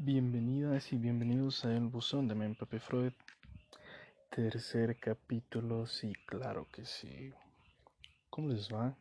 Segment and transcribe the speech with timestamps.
[0.00, 3.12] Bienvenidas y bienvenidos a El Buzón de Mempape Freud.
[4.30, 7.34] Tercer capítulo, sí, claro que sí.
[8.30, 8.96] ¿Cómo les va?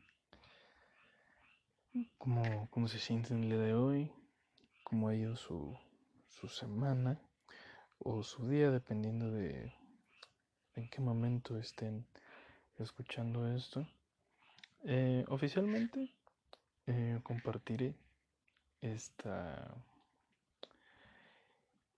[2.17, 4.11] ¿Cómo, cómo se sienten el día de hoy?
[4.83, 5.77] ¿Cómo ha ido su,
[6.29, 7.21] su semana?
[7.99, 9.71] O su día, dependiendo de
[10.73, 12.07] en qué momento estén
[12.79, 13.87] escuchando esto.
[14.83, 16.11] Eh, oficialmente
[16.87, 17.93] eh, compartiré
[18.81, 19.77] esta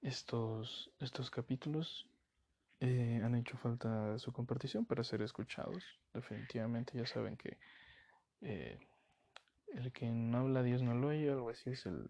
[0.01, 2.07] estos, estos capítulos
[2.79, 5.83] eh, han hecho falta su compartición para ser escuchados.
[6.13, 7.57] Definitivamente ya saben que
[8.41, 8.79] eh,
[9.73, 12.07] el que no habla Dios no lo oye, algo así es el,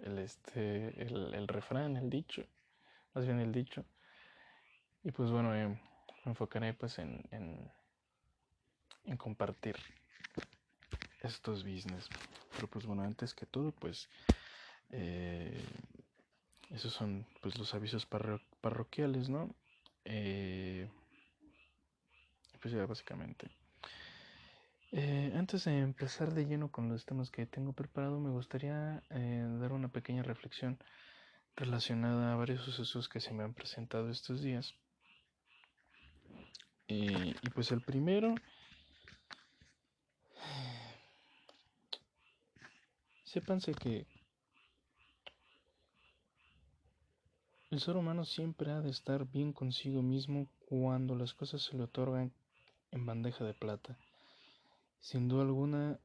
[0.00, 2.44] el, este, el, refrán, el dicho,
[3.14, 3.84] más bien el dicho.
[5.04, 7.70] Y pues bueno, eh, me enfocaré pues en, en,
[9.04, 9.76] en compartir
[11.22, 12.08] estos business.
[12.54, 14.08] Pero pues bueno, antes que todo, pues
[14.90, 15.58] eh,
[16.72, 18.06] esos son pues los avisos
[18.60, 19.54] parroquiales, ¿no?
[20.04, 20.88] Eh,
[22.60, 23.50] pues ya básicamente.
[24.92, 29.44] Eh, antes de empezar de lleno con los temas que tengo preparado, me gustaría eh,
[29.60, 30.78] dar una pequeña reflexión
[31.56, 34.74] relacionada a varios sucesos que se me han presentado estos días.
[36.88, 38.34] y pues el primero,
[43.24, 44.06] sépanse que
[47.72, 51.84] El ser humano siempre ha de estar bien consigo mismo cuando las cosas se le
[51.84, 52.30] otorgan
[52.90, 53.96] en bandeja de plata.
[55.00, 55.98] Sin duda alguna,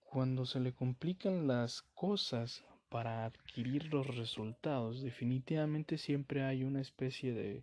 [0.00, 7.34] cuando se le complican las cosas para adquirir los resultados, definitivamente siempre hay una especie
[7.34, 7.62] de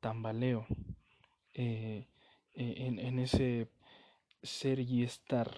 [0.00, 0.66] tambaleo
[1.54, 2.06] eh,
[2.52, 3.70] eh, en, ese
[4.42, 5.50] ser y estar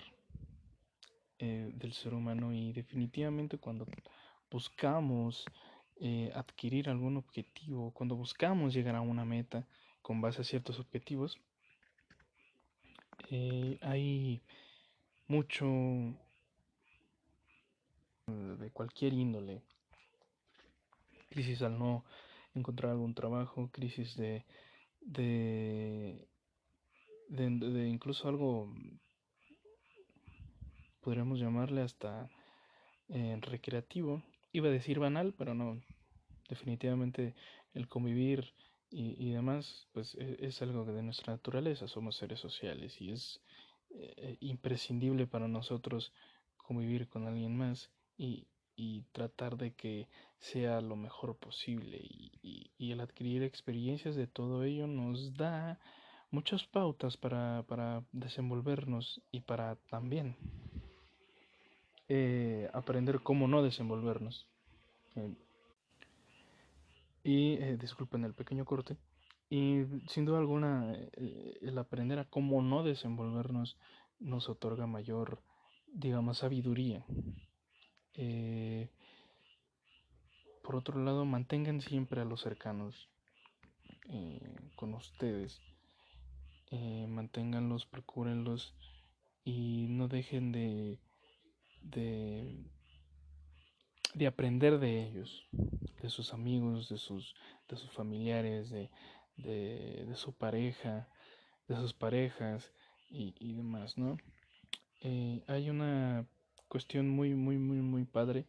[1.40, 3.84] eh, del ser humano y definitivamente cuando
[4.48, 5.44] buscamos
[6.00, 9.66] eh, adquirir algún objetivo, cuando buscamos llegar a una meta
[10.02, 11.38] con base a ciertos objetivos,
[13.30, 14.42] eh, hay
[15.28, 15.66] mucho
[18.26, 19.62] de cualquier índole.
[21.28, 22.04] Crisis al no
[22.54, 24.44] encontrar algún trabajo, crisis de,
[25.00, 26.26] de,
[27.28, 28.74] de, incluso algo,
[31.00, 32.28] podríamos llamarle hasta
[33.08, 34.22] eh, recreativo,
[34.52, 35.80] iba a decir banal, pero no,
[36.50, 37.34] definitivamente
[37.72, 38.52] el convivir
[38.92, 43.40] y, demás, pues e, es, algo de nuestra naturaleza, somos seres sociales y es
[43.90, 46.12] eh, imprescindible para nosotros
[46.56, 48.46] convivir con alguien más y,
[49.12, 54.86] tratar de que sea lo mejor posible y, y, el adquirir experiencias de todo ello
[54.86, 55.78] nos da
[56.30, 60.34] muchas pautas para, para desenvolvernos y para también
[62.08, 64.48] eh, aprender cómo no desenvolvernos.
[65.14, 65.32] Eh,
[67.22, 68.96] y eh, disculpen el pequeño corte.
[69.48, 73.76] Y sin duda alguna, el aprender a cómo no desenvolvernos
[74.20, 75.42] nos otorga mayor,
[75.92, 77.04] digamos, sabiduría.
[80.62, 83.08] por otro lado, mantengan siempre a los cercanos
[84.76, 85.60] con ustedes.
[87.08, 88.72] manténganlos, procúrenlos
[89.44, 91.00] y no dejen de
[91.82, 92.70] de,
[94.14, 95.46] de aprender de ellos,
[96.02, 97.34] de sus amigos, de sus,
[97.68, 98.90] de sus familiares, de,
[99.36, 101.08] de, su pareja,
[101.68, 102.72] de sus parejas
[103.08, 104.16] y, demás, ¿no?
[105.00, 106.26] Eh, hay una
[106.68, 108.46] cuestión muy, muy, muy, muy padre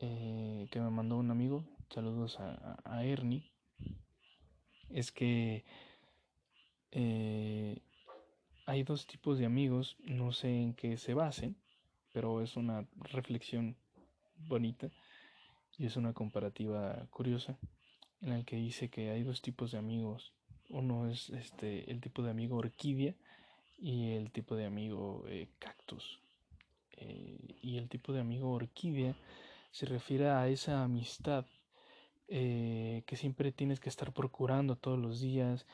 [0.00, 3.52] eh, que me mandó un amigo, saludos a, Ernie,
[4.88, 5.64] es que
[6.92, 7.82] eh,
[8.66, 11.56] hay dos tipos de amigos, no sé en qué se basen,
[12.12, 13.76] pero es una reflexión
[14.46, 14.90] bonita
[15.78, 17.58] y es una comparativa curiosa
[18.20, 20.32] en la que dice que hay dos tipos de amigos.
[20.68, 23.14] Uno es este el tipo de amigo orquídea
[23.78, 26.20] y el tipo de amigo eh, cactus.
[26.92, 29.14] Eh, y el tipo de amigo orquídea
[29.70, 31.46] se refiere a esa amistad
[32.28, 35.66] eh, que siempre tienes que estar procurando todos los días,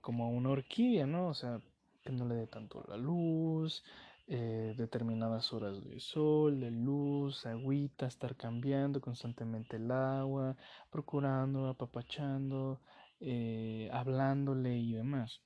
[0.00, 1.28] como una orquídea, ¿no?
[1.28, 1.60] O sea,
[2.02, 3.84] que no le dé tanto la luz,
[4.32, 10.56] eh, determinadas horas de sol, de luz, agüita, estar cambiando constantemente el agua,
[10.88, 12.80] procurando, apapachando,
[13.18, 15.40] eh, hablándole y demás.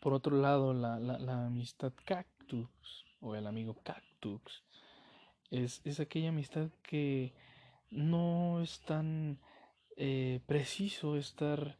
[0.00, 4.64] Por otro lado, la, la, amistad cactus o el amigo cactus
[5.50, 7.34] es, es aquella amistad que
[7.90, 9.38] no es tan
[9.98, 11.78] eh, preciso estar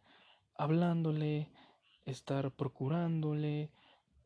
[0.59, 1.49] hablándole,
[2.05, 3.71] estar procurándole,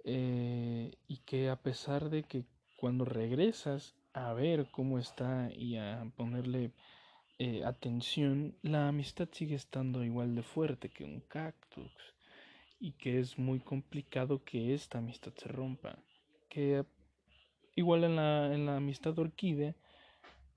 [0.05, 2.45] eh, y que a pesar de que
[2.77, 6.73] cuando regresas a ver cómo está y a ponerle
[7.39, 11.93] eh, atención, la amistad sigue estando igual de fuerte que un cactus
[12.79, 15.99] y que es muy complicado que esta amistad se rompa.
[16.49, 16.85] Que
[17.77, 19.75] igual en la, en la amistad orquídea,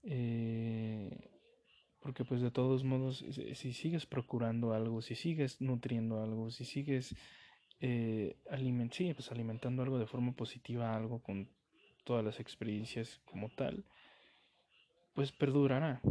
[0.04, 1.30] eh,
[2.02, 3.24] porque pues de todos modos,
[3.54, 7.16] si sigues procurando algo, si sigues nutriendo algo, si sigues
[7.86, 8.38] eh,
[9.14, 11.50] pues alimentando algo de forma positiva, algo con
[12.06, 13.84] todas las experiencias como tal,
[15.14, 16.02] pues perdurará.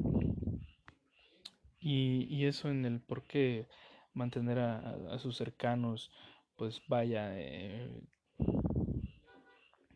[1.80, 3.66] Y, eso en el por qué
[4.12, 6.12] mantener a, sus cercanos,
[6.56, 7.90] pues vaya eh,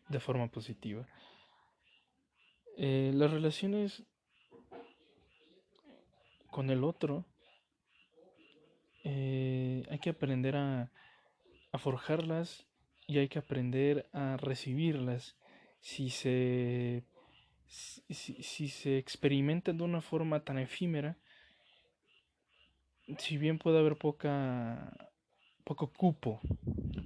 [0.09, 1.07] de forma positiva.
[2.75, 4.03] Eh, las relaciones
[6.49, 7.25] con el otro
[9.05, 10.91] hay que aprender a,
[11.77, 12.65] a forjarlas
[13.07, 15.37] y hay que aprender a recibirlas
[15.79, 17.03] si se,
[17.67, 21.17] si, se experimentan de una forma tan efímera,
[23.17, 25.11] si bien puede haber poca,
[25.63, 26.41] poco cupo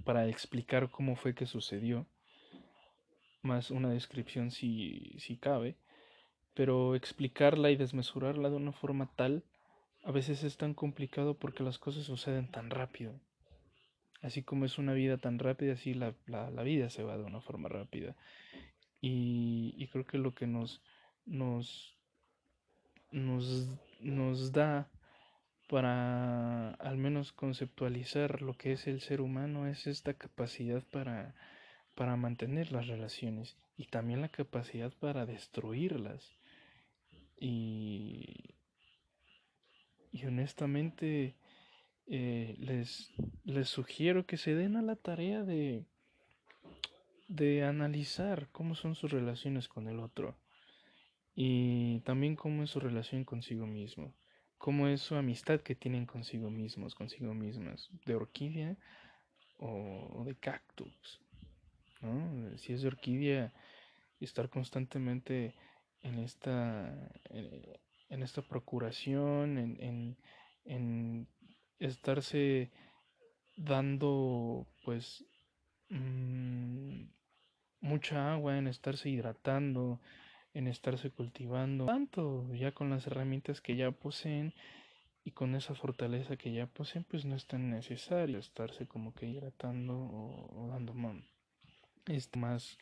[0.06, 2.08] para explicar cómo fue que sucedió,
[3.42, 5.76] más una descripción si, si cabe,
[6.54, 9.44] pero explicarla y desmesurarla de una forma tal
[10.04, 13.20] a veces es tan complicado porque las cosas suceden tan rápido.
[14.22, 17.42] Así como es una vida tan rápida, así la, la, vida se va de una
[17.42, 18.16] forma rápida.
[19.02, 20.82] Y, y creo que lo que nos,
[21.26, 21.96] nos,
[23.12, 23.68] nos,
[24.00, 24.90] nos da
[25.68, 31.34] para al menos conceptualizar lo que es el ser humano es esta capacidad para,
[31.96, 36.38] para mantener las relaciones y también la capacidad para destruirlas.
[37.40, 38.54] Y,
[40.12, 41.36] y honestamente
[42.14, 43.10] eh, les,
[43.46, 45.86] les sugiero que se den a la tarea de,
[47.30, 50.38] de analizar cómo son sus relaciones con el otro
[51.34, 54.14] y también cómo es su relación consigo mismo,
[54.58, 58.76] cómo es su amistad que tienen consigo mismos, consigo mismas, de orquídea
[59.58, 61.22] o de cactus.
[62.58, 63.54] Si es de orquídea,
[64.20, 65.56] estar constantemente
[66.02, 70.18] en esta, en, esta procuración, en,
[70.66, 71.28] en
[71.82, 72.72] estarse
[73.58, 75.26] dando pues
[75.90, 77.04] mm,
[77.82, 80.00] mucha agua, en estarse hidratando,
[80.54, 84.54] en estarse cultivando, tanto ya con las herramientas que ya poseen
[85.24, 89.28] y con esa fortaleza que ya poseen, pues no es tan necesario estarse como que
[89.28, 91.18] hidratando o, dando más,
[92.36, 92.78] más,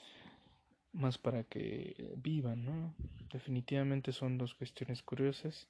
[0.91, 2.95] más para que vivan, ¿no?
[3.31, 5.67] Definitivamente son dos cuestiones curiosas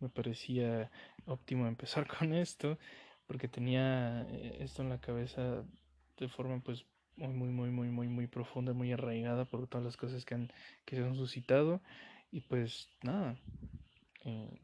[0.00, 0.90] me parecía
[1.26, 2.78] óptimo empezar con esto
[3.26, 5.62] porque tenía eh, esto en la cabeza
[6.18, 6.84] de forma pues
[7.16, 10.52] muy muy muy muy muy muy profunda muy arraigada por todas las cosas que han
[10.84, 11.80] que se han suscitado.
[12.32, 13.36] Y pues nada
[14.24, 14.60] eh,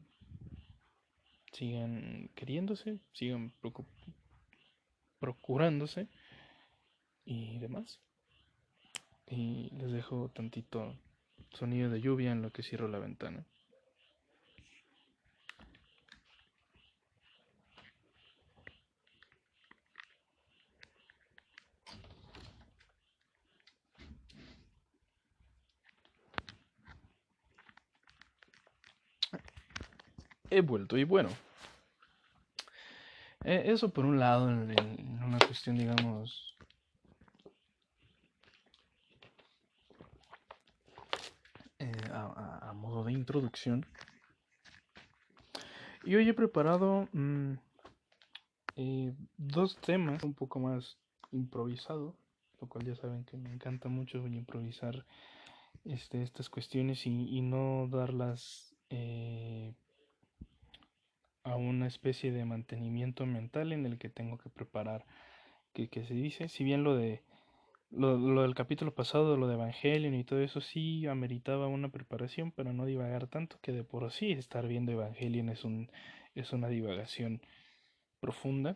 [1.51, 3.53] sigan queriéndose sigan
[5.19, 6.07] procurándose
[7.25, 7.99] y demás.
[9.29, 10.95] Y les dejo tantito
[11.51, 13.45] sonido de lluvia en lo que cierro la ventana
[30.57, 30.97] he vuelto.
[30.97, 31.29] Y bueno,
[33.43, 36.57] eh, eso por un lado, en, una cuestión, digamos,
[41.79, 43.85] eh, a, modo de introducción.
[46.03, 47.53] Y hoy he preparado mm,
[48.75, 50.97] eh, dos temas un poco más
[51.31, 52.15] improvisado,
[52.61, 55.05] lo cual ya saben que me encanta mucho improvisar
[55.85, 58.75] este, estas cuestiones y, no darlas
[61.47, 65.05] a una especie de mantenimiento mental en el que tengo que preparar
[65.73, 67.21] que, se dice, si bien lo de
[67.91, 72.73] lo, del capítulo pasado, lo de Evangelion y todo eso sí ameritaba una preparación, pero
[72.73, 75.89] no divagar tanto que de por sí estar viendo Evangelion es un
[76.35, 77.41] es una divagación
[78.19, 78.75] profunda.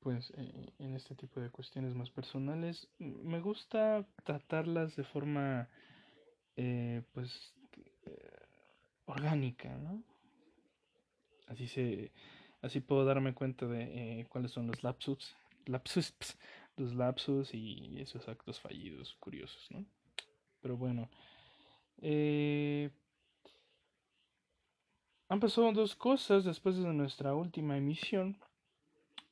[0.00, 5.68] Pues eh, en este tipo de cuestiones más personales me gusta tratarlas de forma
[6.56, 7.54] eh, pues
[8.06, 8.30] eh,
[9.04, 10.02] orgánica, ¿no?
[11.50, 12.12] Así se
[12.62, 16.14] así puedo darme cuenta de eh, cuáles son los lapsus, lapsus,
[16.76, 19.84] los lapsus y esos actos fallidos curiosos, ¿no?
[20.60, 21.10] Pero bueno,
[22.02, 22.90] eh,
[25.28, 28.38] han pasado dos cosas después de nuestra última emisión.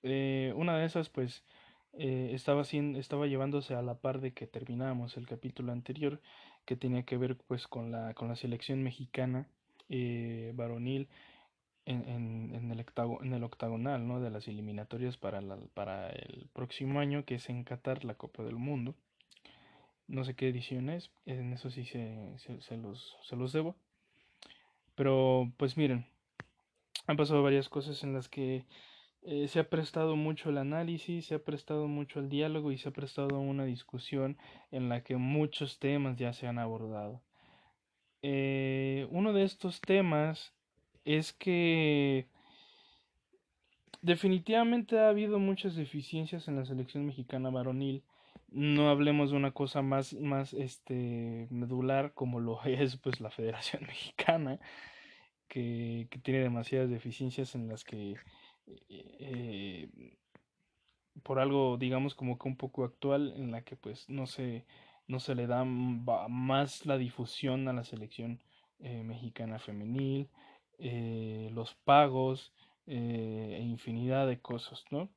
[0.03, 1.45] Eh, una de esas, pues,
[1.93, 6.21] estaba, haciendo, estaba llevándose a la par de que terminábamos el capítulo anterior,
[6.65, 9.49] que tenía que ver pues con la, con la selección mexicana
[10.55, 11.09] varonil
[11.89, 14.21] en, el octagonal ¿no?
[14.21, 15.39] de las eliminatorias para,
[16.11, 18.95] el próximo año, que es en Qatar, la Copa del Mundo.
[20.07, 23.77] No sé qué edición es, en eso sí se, se, los, se los debo.
[24.95, 26.07] Pero pues miren,
[27.07, 28.65] han pasado varias cosas en las que
[29.23, 32.89] eh, se ha prestado mucho el análisis, se ha prestado mucho el diálogo y se
[32.89, 34.39] ha prestado una discusión
[34.71, 37.23] en la que muchos temas ya se han abordado.
[38.23, 40.58] Eh, uno de estos temas
[41.09, 42.29] es que
[44.03, 48.05] definitivamente ha habido muchas deficiencias en la selección mexicana varonil.
[48.51, 53.85] No hablemos de una cosa más, más este, medular como lo es pues la Federación
[53.87, 54.61] Mexicana,
[55.49, 58.17] que, que tiene demasiadas deficiencias en las que
[58.91, 59.89] eh,
[61.23, 64.67] por algo digamos como que un poco actual en la que pues no se
[65.07, 68.43] no se le da más la difusión a la selección
[68.79, 70.29] eh, mexicana femenil
[70.79, 72.53] eh, los pagos
[72.87, 75.11] e infinidad de cosas no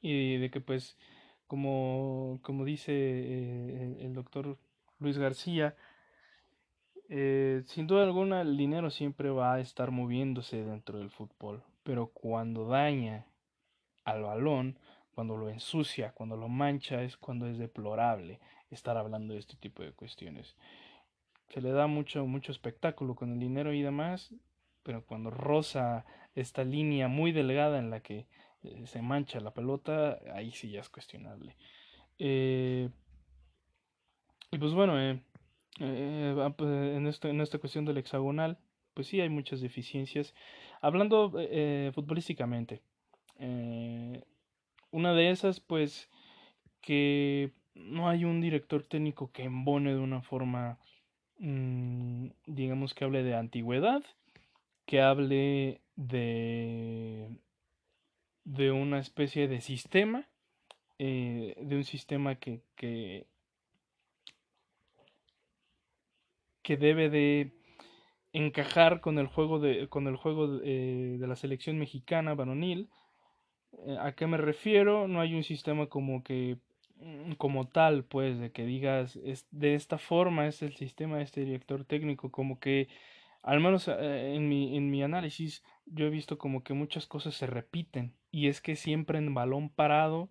[0.00, 0.98] y de que pues
[1.46, 2.92] como como dice
[4.04, 4.58] el doctor
[4.98, 5.76] Luis García
[7.08, 12.08] eh, sin duda alguna el dinero siempre va a estar moviéndose dentro del fútbol, pero
[12.08, 13.26] cuando daña
[14.04, 14.78] al balón,
[15.14, 18.40] cuando lo ensucia, cuando lo mancha, es cuando es deplorable
[18.70, 20.56] estar hablando de este tipo de cuestiones.
[21.48, 24.34] Se le da mucho, mucho espectáculo con el dinero y demás,
[24.82, 28.26] pero cuando roza esta línea muy delgada en la que
[28.62, 31.56] eh, se mancha la pelota, ahí sí ya es cuestionable.
[32.18, 32.88] Eh,
[34.50, 35.20] y pues bueno, eh,
[35.80, 38.58] eh, ah, pues, en, esta, en esta cuestión del hexagonal,
[38.94, 40.34] pues sí hay muchas deficiencias.
[40.80, 41.30] Hablando
[41.92, 42.82] futbolísticamente,
[44.90, 46.08] una de esas, pues,
[46.80, 50.78] que no hay un director técnico que embone de una forma,
[51.38, 54.02] mm, digamos, que hable de antigüedad,
[54.86, 57.28] que hable de,
[58.44, 60.26] de una especie de sistema,
[60.98, 63.26] de un sistema que, que
[66.66, 67.52] que debe de
[68.32, 72.90] encajar con el juego de, con el juego de, eh, de la selección mexicana varonil.
[73.86, 75.06] Eh, ¿A qué me refiero?
[75.06, 76.58] No hay un sistema como que
[77.38, 81.44] como tal, pues, de que digas es, de esta forma es el sistema de este
[81.44, 82.88] director técnico, como que
[83.42, 87.34] al menos eh, en, mi, en mi análisis yo he visto como que muchas cosas
[87.34, 90.30] se repiten y es que siempre en balón parado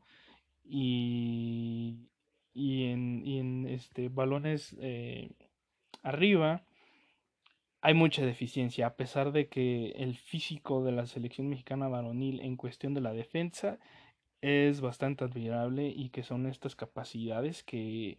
[0.64, 2.10] y,
[2.54, 5.32] y, en, y en este balones eh,
[6.04, 6.66] arriba
[7.82, 12.58] hay mucha deficiencia, a pesar de que el físico de la selección mexicana varonil en
[12.58, 13.78] cuestión de la defensa
[14.42, 18.18] es bastante admirable y que son estas capacidades que,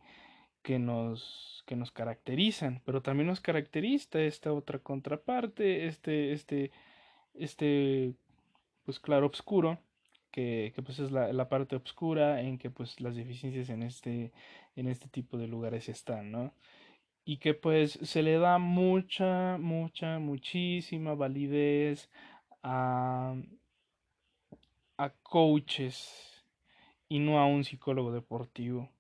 [0.63, 6.71] que, nos, que nos caracterizan, pero también nos caracteriza esta otra contraparte, este, este,
[7.35, 8.15] este,
[8.85, 9.79] pues claro, oscuro,
[10.31, 14.33] que, que pues es la, la, parte oscura en que pues las deficiencias en este,
[14.77, 16.53] en este tipo de lugares están, ¿no?
[17.27, 22.09] y que pues se le da mucha, mucha, muchísima validez
[22.63, 23.35] a,
[24.97, 26.45] a coaches
[27.09, 28.91] y no a un psicólogo deportivo.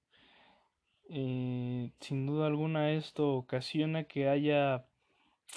[1.08, 4.86] Eh, sin duda alguna esto ocasiona que haya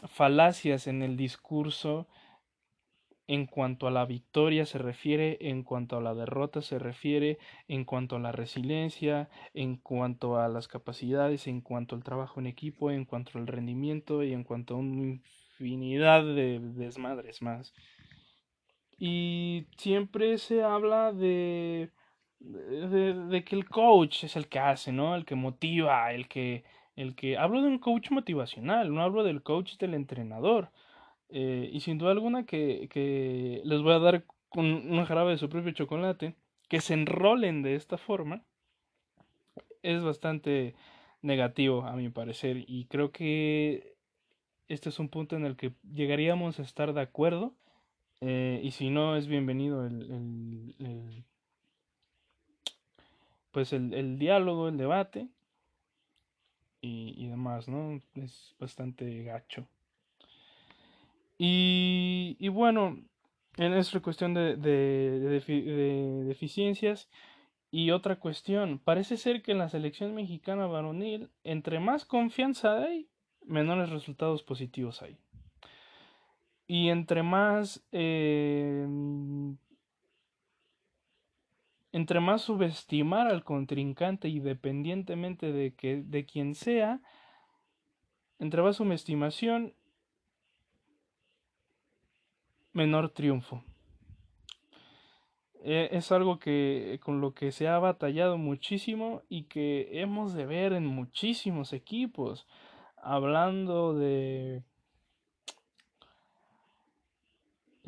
[0.08, 2.08] falacias en el discurso
[3.30, 7.86] en cuanto a la victoria se refiere, en cuanto a la derrota se refiere, en
[7.86, 12.90] cuanto a la resiliencia, en cuanto a las capacidades, en cuanto al trabajo en equipo,
[12.90, 17.72] en cuanto al rendimiento y en cuanto a una infinidad de desmadres más.
[19.00, 21.92] Y siempre se habla de,
[22.40, 25.16] de, de, que el coach es el que hace, ¿no?
[25.16, 26.64] El que motiva, el que,
[26.96, 27.38] el que...
[27.38, 30.72] Hablo de un coach motivacional, no hablo del coach del entrenador
[31.30, 35.38] eh, y sin duda alguna que, que, les voy a dar con un jarabe de
[35.38, 36.36] su propio chocolate,
[36.68, 38.44] que se enrolen de esta forma,
[39.84, 40.76] es bastante
[41.22, 42.66] negativo a mi parecer.
[42.68, 43.96] Y creo que
[44.68, 47.54] este es un punto en el que llegaríamos a estar de acuerdo.
[48.22, 51.24] Eh, y si no, es bienvenido el, el, el
[53.52, 55.28] pues el, el, diálogo, el debate
[56.82, 58.02] y, y demás, ¿no?
[58.16, 59.68] Es bastante gacho.
[61.38, 63.00] Y, y bueno,
[63.60, 67.10] en esta cuestión de, de, de, deficiencias.
[67.72, 73.08] Y otra cuestión, parece ser que en la selección mexicana varonil, entre más confianza hay,
[73.46, 75.18] menores resultados positivos hay.
[76.72, 78.88] Y entre más eh,
[81.92, 87.02] entre más subestimar al contrincante independientemente de que de quien sea,
[88.38, 89.74] entre más subestimación,
[92.72, 93.64] menor triunfo.
[95.64, 100.46] E, es algo que con lo que se ha batallado muchísimo y que hemos de
[100.46, 102.46] ver en muchísimos equipos.
[102.96, 104.64] Hablando de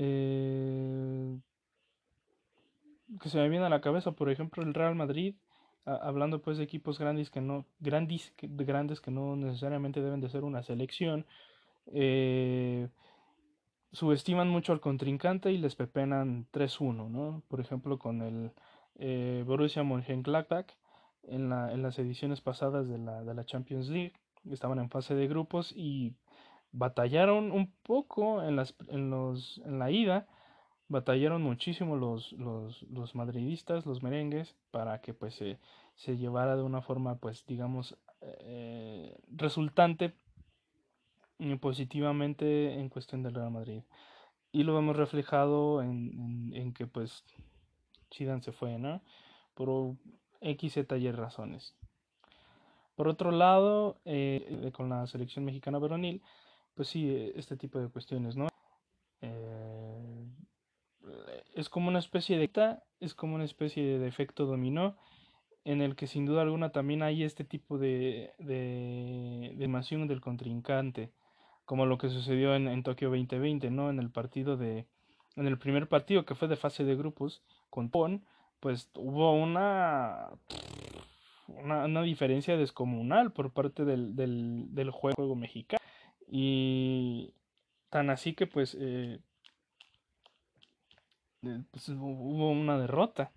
[0.03, 1.38] eh,
[3.22, 5.36] que se me viene a la cabeza, por ejemplo, el Real Madrid,
[5.86, 10.43] hablando pues de equipos grandes que no, grandes, grandes que no necesariamente deben de ser
[10.43, 11.27] una selección,
[11.93, 12.88] eh,
[13.91, 17.43] subestiman mucho al contrincante y les pepenan 3-1, ¿no?
[17.48, 18.51] Por ejemplo, con el
[18.96, 20.67] eh, Borussia Mönchengladbach
[21.24, 24.13] en, en las ediciones pasadas la, de la Champions League,
[24.50, 26.15] estaban en fase de grupos y
[26.72, 30.28] batallaron un poco en, las, en, los, en la ida,
[30.88, 35.60] batallaron muchísimo los, los, los madridistas, los merengues, para que pues se,
[35.96, 40.13] se llevara de una forma pues digamos eh, resultante
[41.60, 43.84] positivamente en cuestión del Real Madrid.
[44.51, 47.24] Y lo hemos reflejado en, en, que pues
[48.13, 49.01] Zidane se fue, ¿no?
[49.56, 49.96] Por
[50.42, 51.75] X, Z y razones.
[52.96, 56.22] Por otro lado, eh, con la selección mexicana veronil,
[56.75, 58.48] pues sí, este tipo de cuestiones, ¿no?
[59.22, 60.25] Eh,
[61.56, 62.50] es como una especie de
[63.00, 64.96] es como una especie de efecto dominó
[65.63, 71.12] en el que sin duda alguna también hay este tipo de, de, de del contrincante
[71.66, 73.90] como lo que sucedió en, en Tokio 2020, ¿no?
[73.90, 74.88] En el partido de,
[75.36, 78.25] en el primer partido que fue de fase de grupos con Pon,
[78.60, 80.30] pues hubo una,
[81.48, 85.80] una, diferencia descomunal por parte del, del, del juego, mexicano.
[86.31, 87.33] Y
[87.89, 89.19] tan así que pues, eh,
[91.43, 93.31] eh, pues hubo una derrota.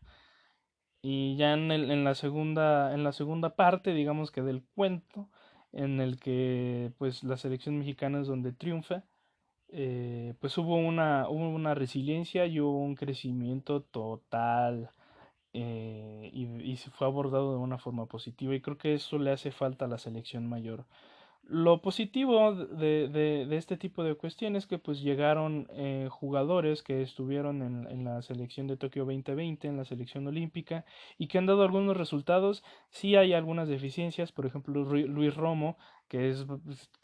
[1.03, 5.29] Y ya en, el, en, la segunda, en la segunda parte, digamos que del cuento,
[5.73, 9.05] en el que pues la selección mexicana es donde triunfa,
[9.69, 14.91] eh, pues hubo una, hubo una resiliencia y hubo un crecimiento total
[15.53, 19.33] eh, y, y, se fue abordado de una forma positiva y creo que eso le
[19.33, 20.87] hace falta a la selección mayor.
[21.47, 27.03] Lo positivo de, de, este tipo de cuestiones es que pues llegaron eh, jugadores que
[27.03, 30.87] estuvieron en, en, la selección de Tokio 2020, en la selección olímpica,
[31.19, 32.65] y que han dado algunos resultados.
[32.89, 35.77] Sí hay algunas deficiencias, por ejemplo Luis Romo,
[36.09, 36.47] que es,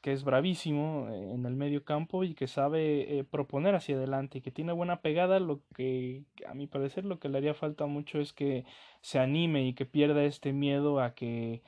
[0.02, 4.38] que es bravísimo eh, en el medio campo y que sabe eh, proponer hacia adelante
[4.38, 7.86] y que tiene buena pegada, lo que a mi parecer lo que le haría falta
[7.86, 8.64] mucho es que
[9.00, 11.62] se anime y que pierda este miedo a que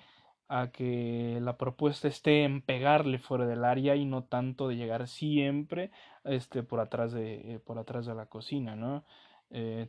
[0.52, 5.08] a que la propuesta esté en pegarle fuera del área y no tanto de llegar
[5.08, 5.90] siempre
[6.24, 9.02] este por atrás de eh, por atrás de la cocina no
[9.50, 9.88] eh,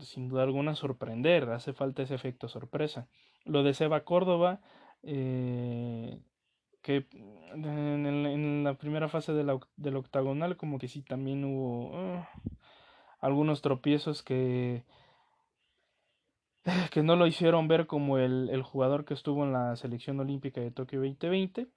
[0.00, 3.08] sin duda alguna sorprender hace falta ese efecto sorpresa.
[3.44, 4.60] Lo de Seba Córdoba
[5.02, 6.20] eh,
[6.82, 7.06] que
[7.54, 12.24] en, la primera fase del octagonal como que sí también hubo uh,
[13.20, 14.84] algunos tropiezos que
[16.90, 20.60] que no lo hicieron ver como el, el, jugador que estuvo en la selección olímpica
[20.60, 21.68] de Tokio 2020.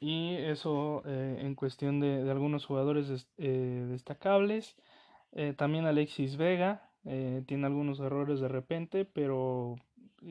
[0.00, 4.76] Y eso eh, en cuestión de, de algunos jugadores eh, destacables.
[5.30, 9.74] Eh, también Alexis Vega tiene algunos errores de repente, pero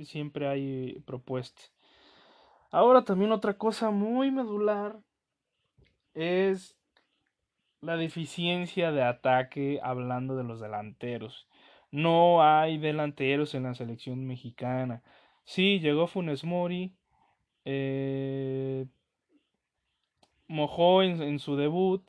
[0.04, 1.74] siempre hay propuestas.
[2.70, 4.98] Ahora también otra cosa muy medular
[6.14, 6.81] es
[7.82, 11.48] la deficiencia de ataque hablando de los delanteros.
[11.92, 15.04] No hay delanteros en la selección mexicana.
[15.46, 16.94] Sí, llegó Funes Mori.
[17.66, 18.86] Eh,
[20.48, 22.04] mojó en, en, su debut.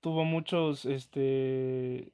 [0.00, 2.12] Tuvo muchos, este,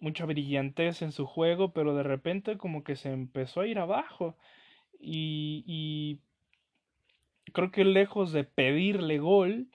[0.00, 4.36] mucha brillantez en su juego, pero de repente como que se empezó a ir abajo.
[5.00, 6.20] Y, y
[7.52, 9.68] creo que lejos de pedirle gol,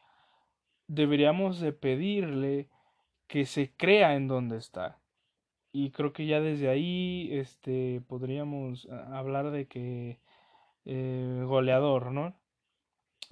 [0.88, 2.70] deberíamos de pedirle
[3.28, 5.00] que se crea en donde está.
[5.72, 10.20] Y creo que ya desde ahí este, podríamos ah, hablar de que
[10.86, 12.36] eh, goleador, ¿no?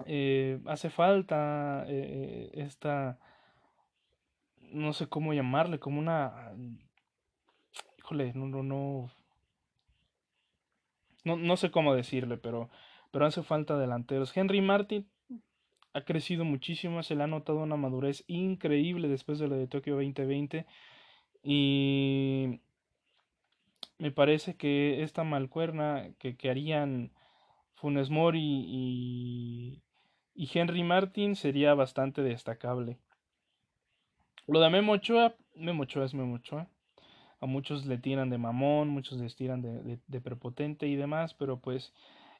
[0.06, 3.18] Eh, hace falta eh, esta,
[4.72, 6.52] no sé cómo llamarle, como una...
[7.98, 8.62] Híjole, no, no,
[11.24, 12.68] no, no, sé cómo decirle, pero,
[13.10, 14.36] pero hace falta delanteros.
[14.36, 15.08] Henry Martin
[15.94, 19.94] ha crecido muchísimo, se le ha notado una madurez increíble después de lo de Tokio
[19.94, 20.66] 2020
[21.42, 22.60] y
[23.98, 27.12] me parece que esta malcuerna que, que harían
[27.74, 29.82] Funes Mori y,
[30.36, 32.98] Henry Martin sería bastante destacable.
[34.46, 36.68] Lo de Memo Ochoa Memo Ochoa es Memo Ochoa.
[37.40, 41.92] A muchos le tiran de mamón, muchos les tiran de, prepotente y demás, pero pues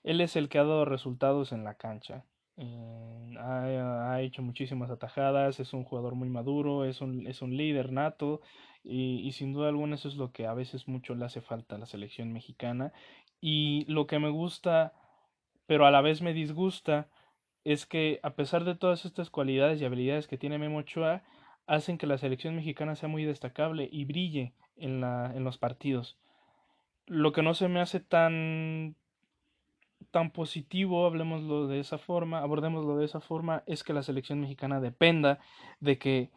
[0.02, 2.24] él es el que ha dado resultados en la cancha.
[2.56, 7.92] Ha, ha, hecho muchísimas atajadas, es un jugador muy maduro, es un, es un líder
[7.92, 8.40] nato
[8.84, 11.74] y, y, sin duda alguna eso es lo que a veces mucho le hace falta
[11.76, 12.92] a la selección mexicana.
[13.40, 14.92] Y lo que me gusta,
[15.66, 17.08] pero a la vez me disgusta,
[17.64, 21.22] es que a pesar de todas estas cualidades y habilidades que tiene Memo Ochoa,
[21.66, 26.18] hacen que la selección mexicana sea muy destacable y brille en, la, en los partidos.
[27.06, 28.96] Lo que no se me hace tan
[30.14, 34.80] tan positivo, hablemoslo de esa forma, abordémoslo de esa forma, es que la selección mexicana
[34.80, 35.40] dependa
[35.80, 36.30] de que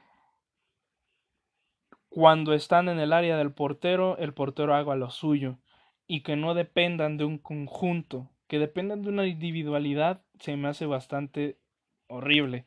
[2.09, 5.59] cuando están en el área del portero, el portero haga lo suyo
[6.07, 10.87] y que no dependan de un conjunto, que dependan de una individualidad, se me hace
[10.87, 11.59] bastante
[12.07, 12.65] horrible.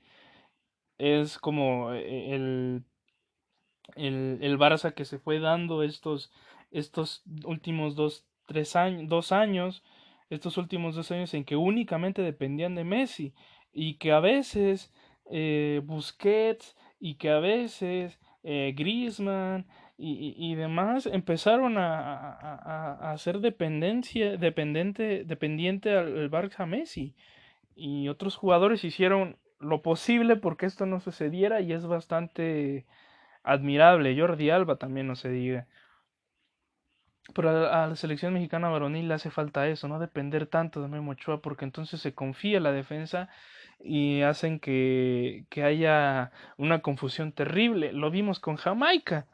[0.98, 2.84] Es como eh, el,
[3.96, 6.30] el, el Barça que se fue dando estos,
[6.70, 9.82] estos últimos dos, tres años, dos años,
[10.30, 13.34] estos últimos dos años en que únicamente dependían de Messi
[13.72, 14.92] y que a veces
[15.30, 19.66] eh, Busquets y que a veces eh, Griezmann
[19.98, 27.14] y, y, demás empezaron a, a, a, ser dependencia, dependente, dependiente al Barça Messi
[27.76, 32.86] y otros jugadores hicieron lo posible porque esto no sucediera y es bastante
[33.42, 34.18] admirable.
[34.18, 35.66] Jordi Alba también no se diga.
[37.34, 41.12] Pero a, la selección mexicana varonil le hace falta eso, no depender tanto de Memo
[41.12, 43.28] Ochoa, porque entonces se confía en la defensa
[43.78, 47.92] y hacen que, que haya una confusión terrible.
[47.92, 49.26] Lo vimos con Jamaica.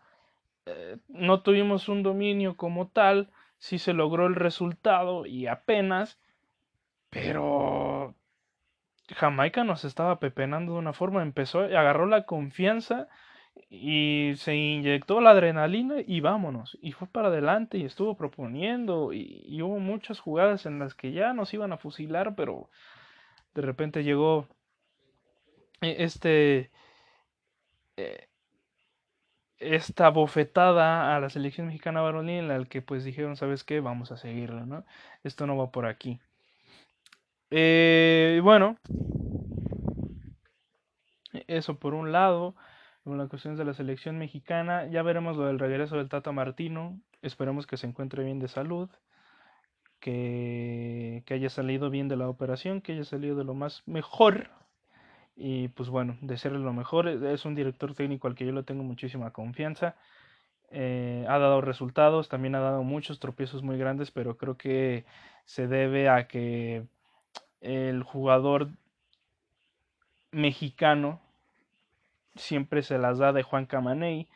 [0.67, 6.19] Eh, no tuvimos un dominio como tal, sí se logró el resultado y apenas,
[7.11, 8.15] pero
[9.15, 13.09] Jamaica nos estaba pepenando de una forma, empezó, agarró la confianza
[13.69, 16.79] y se inyectó la adrenalina y vámonos.
[16.81, 21.33] Y fue para adelante y estuvo proponiendo y, hubo muchas jugadas en las que ya
[21.33, 22.71] nos iban a fusilar, pero
[23.55, 24.49] de repente llegó
[25.81, 26.71] e, este...
[27.97, 28.29] Eh,
[29.59, 33.81] esta bofetada a la selección mexicana varonil en la que pues dijeron, ¿sabes qué?
[33.81, 34.85] Vamos a seguirlo, ¿no?
[35.25, 36.21] Esto no va por aquí.
[37.51, 38.77] Eh, bueno,
[41.47, 42.55] eso por un lado
[43.07, 44.87] con las cuestiones de la selección mexicana.
[44.87, 46.99] Ya veremos lo del regreso del Tata Martino.
[47.23, 48.91] Esperemos que se encuentre bien de salud,
[50.01, 54.51] que, que haya salido bien de la operación, que haya salido de lo más mejor.
[55.37, 57.07] Y pues bueno, desearle lo mejor.
[57.07, 59.95] Es un director técnico al que yo le tengo muchísima confianza.
[60.71, 65.05] Eh, ha dado resultados, también ha dado muchos tropiezos muy grandes, pero creo que
[65.45, 66.89] se debe a que
[67.61, 68.71] el jugador
[70.33, 71.21] mexicano
[72.37, 74.29] siempre se las da de Juan Camaney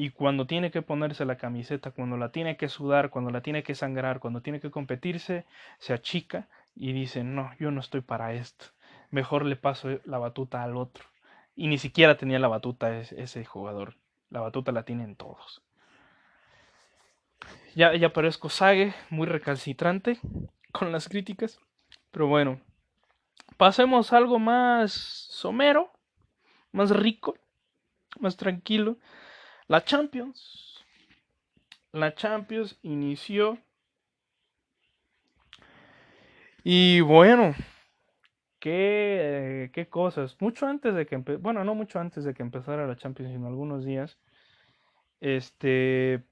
[0.00, 3.64] y cuando tiene que ponerse la camiseta, cuando la tiene que sudar, cuando la tiene
[3.64, 5.44] que sangrar, cuando tiene que competirse,
[5.78, 6.46] se achica
[6.76, 8.66] y dice, no, yo no estoy para esto,
[9.10, 11.04] mejor le paso la batuta al otro.
[11.56, 13.96] Y ni siquiera tenía la batuta ese jugador,
[14.30, 15.62] la batuta la tienen todos.
[17.74, 20.20] Ya, ya parezco Sage, muy recalcitrante
[20.72, 21.58] con las críticas,
[22.12, 22.60] pero bueno,
[23.56, 25.90] pasemos a algo más somero
[26.72, 27.36] más rico,
[28.20, 28.98] más tranquilo.
[29.66, 30.84] La Champions.
[31.92, 33.58] La Champions inició.
[36.64, 37.54] Y bueno,
[38.60, 40.36] qué, qué cosas.
[40.40, 43.84] Mucho antes de que bueno, no mucho antes de que empezara la Champions, sino algunos
[43.84, 44.18] días.
[45.20, 46.24] Este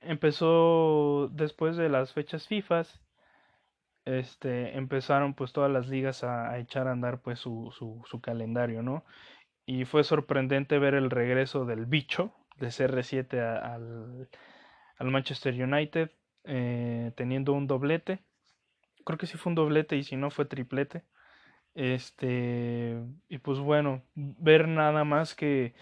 [0.00, 2.84] empezó después de las fechas FIFA.
[4.04, 8.82] Este empezaron pues todas las ligas a, echar a andar pues su, su, su calendario,
[8.82, 9.04] ¿no?
[9.66, 14.28] Y fue sorprendente ver el regreso del bicho de CR7 al,
[14.98, 16.10] al, Manchester United
[16.44, 18.20] eh, teniendo un doblete.
[19.04, 21.04] Creo que sí fue un doblete y si no fue triplete.
[21.74, 25.74] Este, y pues bueno, ver nada más que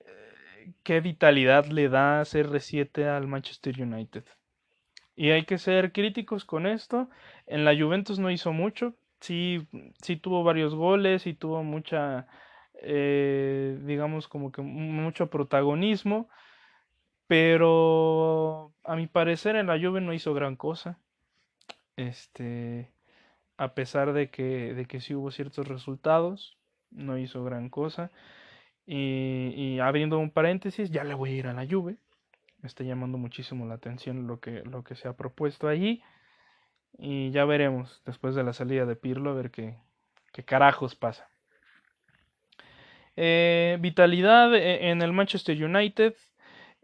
[0.00, 4.24] eh, qué vitalidad le da CR7 al Manchester United.
[5.14, 7.10] Y hay que ser críticos con esto.
[7.46, 8.94] En la Juventus no hizo mucho.
[9.20, 9.68] Sí,
[10.02, 12.26] sí tuvo varios goles y tuvo mucha
[12.82, 16.28] eh, digamos como que mucho protagonismo,
[17.26, 20.98] pero a mi parecer en la Juve no hizo gran cosa.
[21.96, 22.92] Este,
[23.56, 26.58] a pesar de que, de que sí hubo ciertos resultados,
[26.90, 28.10] no hizo gran cosa.
[28.86, 31.96] Y, y, abriendo un paréntesis, ya le voy a ir a la Juve.
[32.62, 36.02] Me está llamando muchísimo la atención lo que, lo que se ha propuesto allí.
[36.98, 39.78] Y ya veremos, después de la salida de Pirlo, a ver qué,
[40.32, 41.29] qué carajos pasa.
[43.22, 46.14] Eh, vitalidad e, en el Manchester United.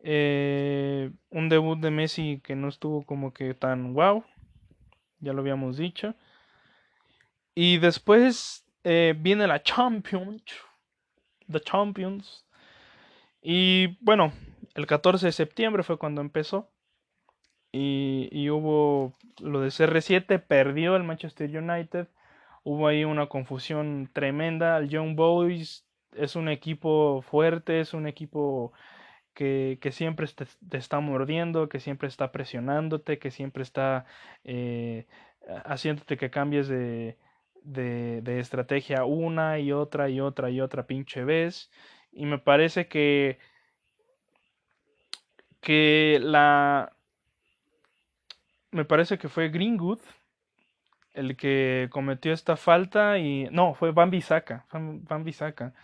[0.02, 4.22] Eh, un debut de Messi que no estuvo como que tan wow.
[5.20, 6.14] Ya lo habíamos dicho.
[7.54, 10.42] Y después eh, viene la Champions.
[11.50, 12.44] The Champions.
[13.40, 14.34] Y bueno,
[14.74, 16.70] el 14 de septiembre fue cuando empezó.
[17.72, 22.08] Y, y, hubo lo de CR7, perdió el Manchester United.
[22.62, 24.76] Hubo ahí una confusión tremenda.
[24.76, 25.85] El Young Boys
[26.16, 28.72] es un equipo fuerte, es un equipo
[29.34, 30.46] que, que siempre te,
[30.78, 34.06] está mordiendo, que siempre está presionándote, que siempre está
[34.44, 35.06] eh,
[35.64, 37.18] haciéndote que cambies de,
[37.62, 41.70] de, de, estrategia una y otra y otra y otra pinche vez.
[42.12, 43.38] Y me parece que,
[45.60, 46.92] que la...
[48.70, 50.00] Me parece que fue Greenwood
[51.14, 53.48] el que cometió esta falta y...
[53.50, 54.66] No, fue Van Bissaka.
[54.70, 55.74] Van Bissaka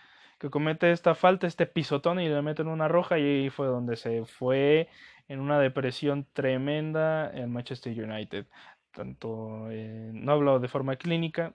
[0.43, 3.95] que comete esta falta, este pisotón y le meten una roja y ahí fue donde
[3.95, 4.89] se fue
[5.29, 8.47] en una depresión tremenda el Manchester United.
[8.91, 11.55] Tanto, eh, no hablo de forma clínica,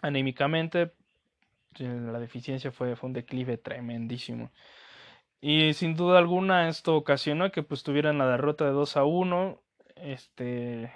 [0.00, 0.92] anímicamente,
[1.78, 4.50] la deficiencia fue, fue un declive tremendísimo.
[5.42, 9.60] Y sin duda alguna esto ocasionó que pues tuvieran la derrota de 2 a 1.
[9.96, 10.90] Este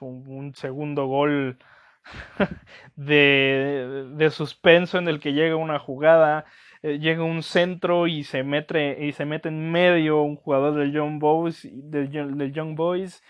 [0.00, 1.58] un segundo gol
[2.96, 6.44] de, de, suspenso en el que llega una jugada,
[6.82, 10.92] eh, llega un centro y se mete y se mete en medio un jugador del
[10.92, 13.22] Young Boys del, del Young Boys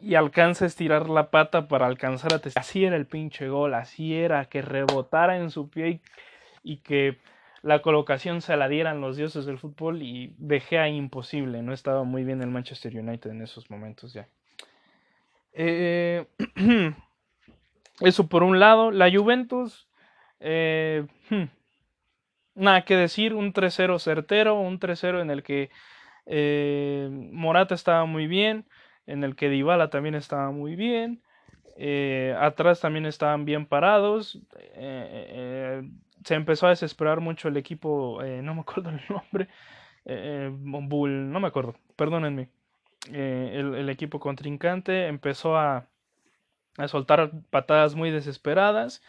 [0.00, 4.14] y alcanza a estirar la pata para alcanzar a así era el pinche gol, así
[4.14, 6.00] era que rebotara en su pie y,
[6.62, 7.18] y que
[7.62, 12.04] la colocación se la dieran los dioses del fútbol y dejé a imposible, no estaba
[12.04, 14.28] muy bien el Manchester United en esos momentos ya.
[15.52, 16.26] Eh,
[18.00, 18.90] Eso por un lado.
[18.90, 19.88] La Juventus,
[20.40, 21.44] eh, hmm,
[22.54, 25.70] nada que decir, un 3-0 certero, un 3-0 en el que
[26.26, 28.66] eh, Morata estaba muy bien,
[29.06, 31.22] en el que Dybala también estaba muy bien.
[31.76, 34.40] Eh, atrás también estaban bien parados.
[36.24, 39.48] se empezó a desesperar mucho el equipo, no me acuerdo el nombre,
[40.88, 42.48] Bull, no me acuerdo, perdónenme.
[43.12, 45.86] El, el equipo contrincante empezó a,
[46.78, 49.02] a soltar patadas muy desesperadas.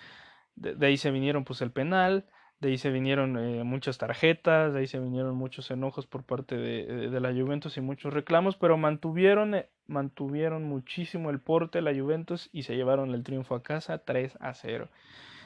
[0.56, 2.26] De, ahí se vinieron pues el penal,
[2.60, 6.58] de ahí se vinieron eh, muchas tarjetas, de ahí se vinieron muchos enojos por parte
[6.58, 11.94] de, de, la Juventus y muchos reclamos, pero mantuvieron, eh, mantuvieron muchísimo el porte la
[11.94, 14.90] Juventus y se llevaron el triunfo a casa 3 a 0.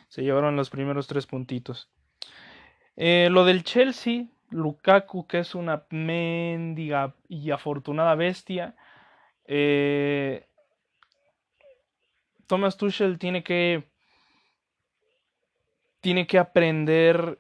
[0.08, 1.90] Se llevaron los primeros tres puntitos.
[2.96, 8.76] Eh, lo del Chelsea, Lukaku, que es una mendiga y afortunada bestia,
[9.46, 10.48] eh,
[12.54, 13.84] Thomas Tuchel tiene que
[16.02, 17.40] tiene que aprender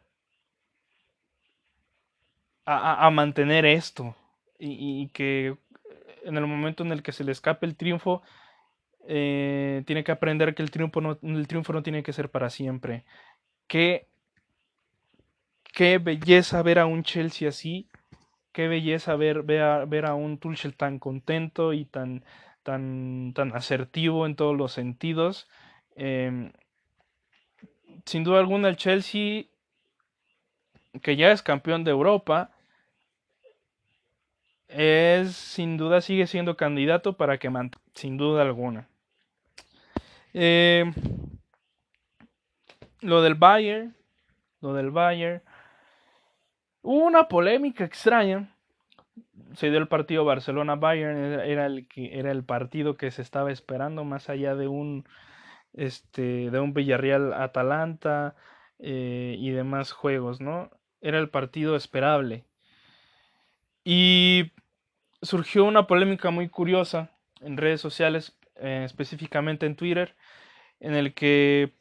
[2.65, 4.15] a, mantener esto
[4.57, 5.55] y, que
[6.23, 8.23] en el momento en el que se le escape el triunfo
[9.07, 12.49] eh, tiene que aprender que el triunfo no, el triunfo no tiene que ser para
[12.49, 13.05] siempre.
[13.67, 14.07] Qué
[15.73, 17.87] qué belleza ver a un Chelsea así
[18.51, 22.23] qué belleza ver, ver, ver a un Tuchel tan contento y tan
[22.63, 25.47] tan, tan asertivo en todos los sentidos.
[25.95, 26.51] Eh,
[28.05, 29.45] sin duda alguna el Chelsea,
[31.01, 32.51] que ya es campeón de Europa,
[34.67, 37.51] es sin duda sigue siendo candidato para que
[37.93, 38.87] sin duda alguna.
[40.33, 40.91] Eh,
[43.01, 43.95] lo del Bayern,
[44.61, 45.43] lo del Bayern,
[46.81, 48.52] hubo una polémica extraña
[49.55, 54.29] se dio el partido Barcelona-Bayern, era el, era el partido que se estaba esperando más
[54.29, 55.05] allá de un,
[55.73, 58.35] este, de un Villarreal-Atalanta
[58.79, 60.69] eh, y demás juegos, ¿no?
[61.01, 62.45] Era el partido esperable.
[63.83, 64.51] Y
[65.21, 70.15] surgió una polémica muy curiosa en redes sociales, eh, específicamente en Twitter,
[70.79, 71.73] en el que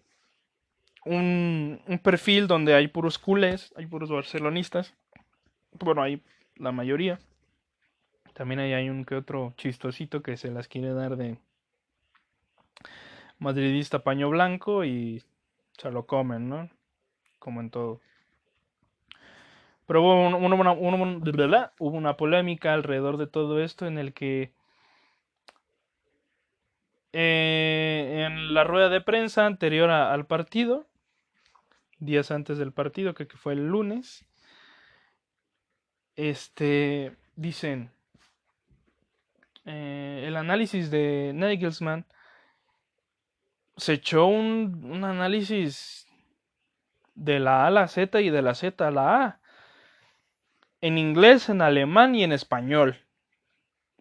[1.05, 4.95] un, un perfil donde hay puros culés, hay puros barcelonistas,
[5.73, 6.23] bueno, hay
[6.57, 7.19] la mayoría,
[8.33, 11.38] también ahí hay un que otro chistosito que se las quiere dar de
[13.38, 15.23] madridista paño blanco y
[15.77, 16.71] se lo comen, ¿no?
[17.38, 18.01] Como en todo.
[19.87, 20.73] Pero hubo una,
[21.79, 24.53] hubo una polémica alrededor de todo esto en el que
[27.12, 30.87] eh, en la rueda de prensa anterior al partido,
[31.99, 34.25] días antes del partido, que, que fue el lunes,
[36.16, 37.90] este, dicen,
[39.64, 42.05] eh, el análisis de Nagelsmann
[43.77, 46.07] se echó un, análisis
[47.14, 49.40] de la A a la Z y de la Z a la A.
[50.81, 52.96] En inglés, en alemán y en español.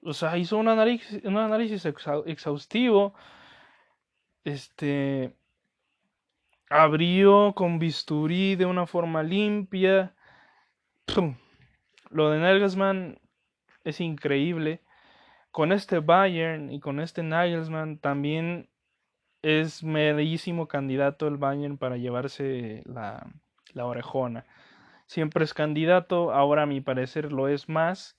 [0.04, 3.14] O sea, hizo un análisis, un análisis exhaustivo.
[4.44, 5.36] Este.
[6.70, 10.16] Abrió con bisturí de una forma limpia.
[12.10, 13.20] Lo de Nagelsmann
[13.84, 14.82] es increíble.
[15.52, 18.70] Con este Bayern y con este Nagelsmann también
[19.42, 23.28] es merísimo candidato el Bayern para llevarse la,
[23.74, 24.46] la orejona.
[25.08, 28.18] Siempre es candidato, ahora a mi parecer lo es más.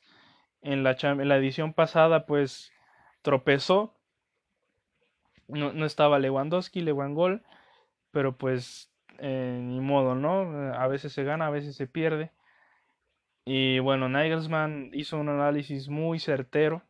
[0.61, 2.71] En la, la edición pasada pues
[3.23, 3.95] tropezó.
[5.49, 7.43] No, no estaba Lewandowski, Lewandgol,
[8.11, 10.75] pero pues eh, ni modo, ¿no?
[10.75, 12.31] A veces se gana, a veces se pierde.
[13.45, 16.83] Y bueno, Nagelsmann hizo un análisis muy certero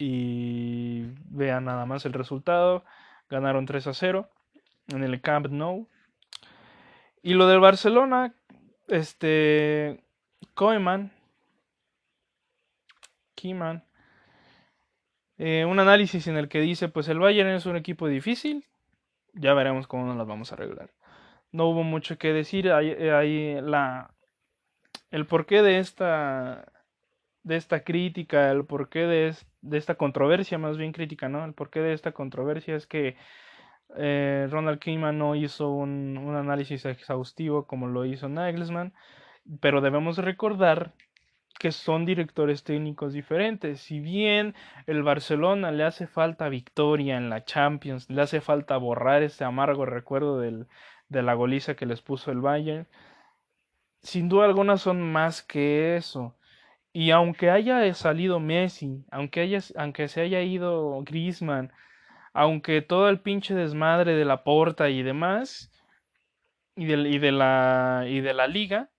[0.00, 2.84] y vean nada más el resultado.
[3.28, 4.28] Ganaron 3 a 0
[4.88, 5.86] en el Camp Nou.
[7.22, 8.34] Y lo del Barcelona,
[8.88, 10.02] este
[10.54, 11.12] Koeman,
[13.34, 13.84] Keyman,
[15.36, 18.64] eh, un análisis en el que dice, pues el Bayern es un equipo difícil,
[19.34, 20.90] ya veremos cómo nos las vamos a arreglar.
[21.52, 24.14] No hubo mucho que decir, hay, la,
[25.10, 26.64] el porqué de esta
[27.42, 31.44] de esta crítica, el porqué de, de esta controversia, más bien crítica, ¿no?
[31.44, 33.16] El porqué de esta controversia es que
[33.96, 38.94] eh, Ronald Koeman no hizo un, análisis exhaustivo como lo hizo Nagelsmann,
[39.60, 40.94] pero debemos recordar
[41.58, 43.80] que son directores técnicos diferentes.
[43.80, 44.54] Si bien
[44.86, 49.84] el Barcelona le hace falta victoria en la Champions, le hace falta borrar ese amargo
[49.86, 50.68] recuerdo del,
[51.08, 52.88] de la goliza que les puso el Bayern,
[54.02, 56.36] sin duda alguna son más que eso.
[56.92, 61.72] Y aunque haya salido Messi, aunque, haya, aunque se haya ido Griezmann,
[62.32, 65.70] aunque todo el pinche desmadre de la porta y demás,
[66.76, 68.90] y de, y de, la, y de la liga,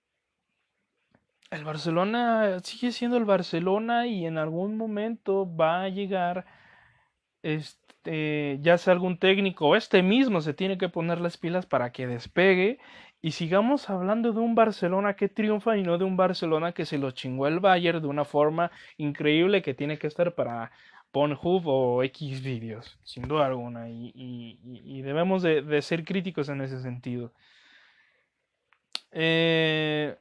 [1.50, 6.46] el Barcelona sigue siendo el Barcelona y en algún momento va a llegar,
[7.42, 12.06] este, ya sea algún técnico este mismo se tiene que poner las pilas para que
[12.06, 12.78] despegue
[13.22, 16.98] y sigamos hablando de un Barcelona que triunfa y no de un Barcelona que se
[16.98, 20.72] lo chingó el Bayern de una forma increíble que tiene que estar para
[21.12, 23.88] Pornhub o X vídeos, sin duda alguna.
[23.88, 27.32] Y, debemos de, ser críticos en ese sentido.
[29.12, 30.16] Eh,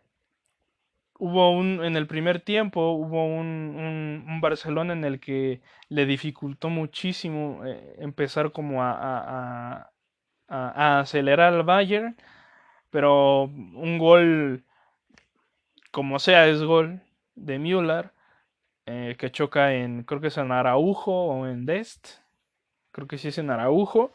[1.18, 6.70] hubo un, en el primer tiempo hubo un, un, Barcelona en el que le dificultó
[6.70, 9.92] muchísimo eh, empezar como a, a,
[10.50, 12.16] a, a acelerar al Bayern
[12.92, 14.64] pero un gol,
[15.92, 17.02] como sea, es gol
[17.36, 18.12] de Müller,
[18.86, 22.20] eh, que choca en, creo que es en Araujo o en Dest,
[22.92, 24.14] creo que sí es en Araujo,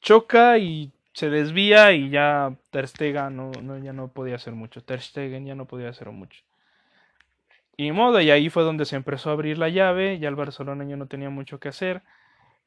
[0.00, 4.82] choca y se desvía y ya Ter Stegen no, no, ya no podía hacer mucho,
[4.82, 6.42] Ter Stegen ya no podía hacer mucho.
[7.76, 10.84] Y modo, y ahí fue donde se empezó a abrir la llave, ya el Barcelona
[10.84, 12.02] ya no tenía mucho que hacer.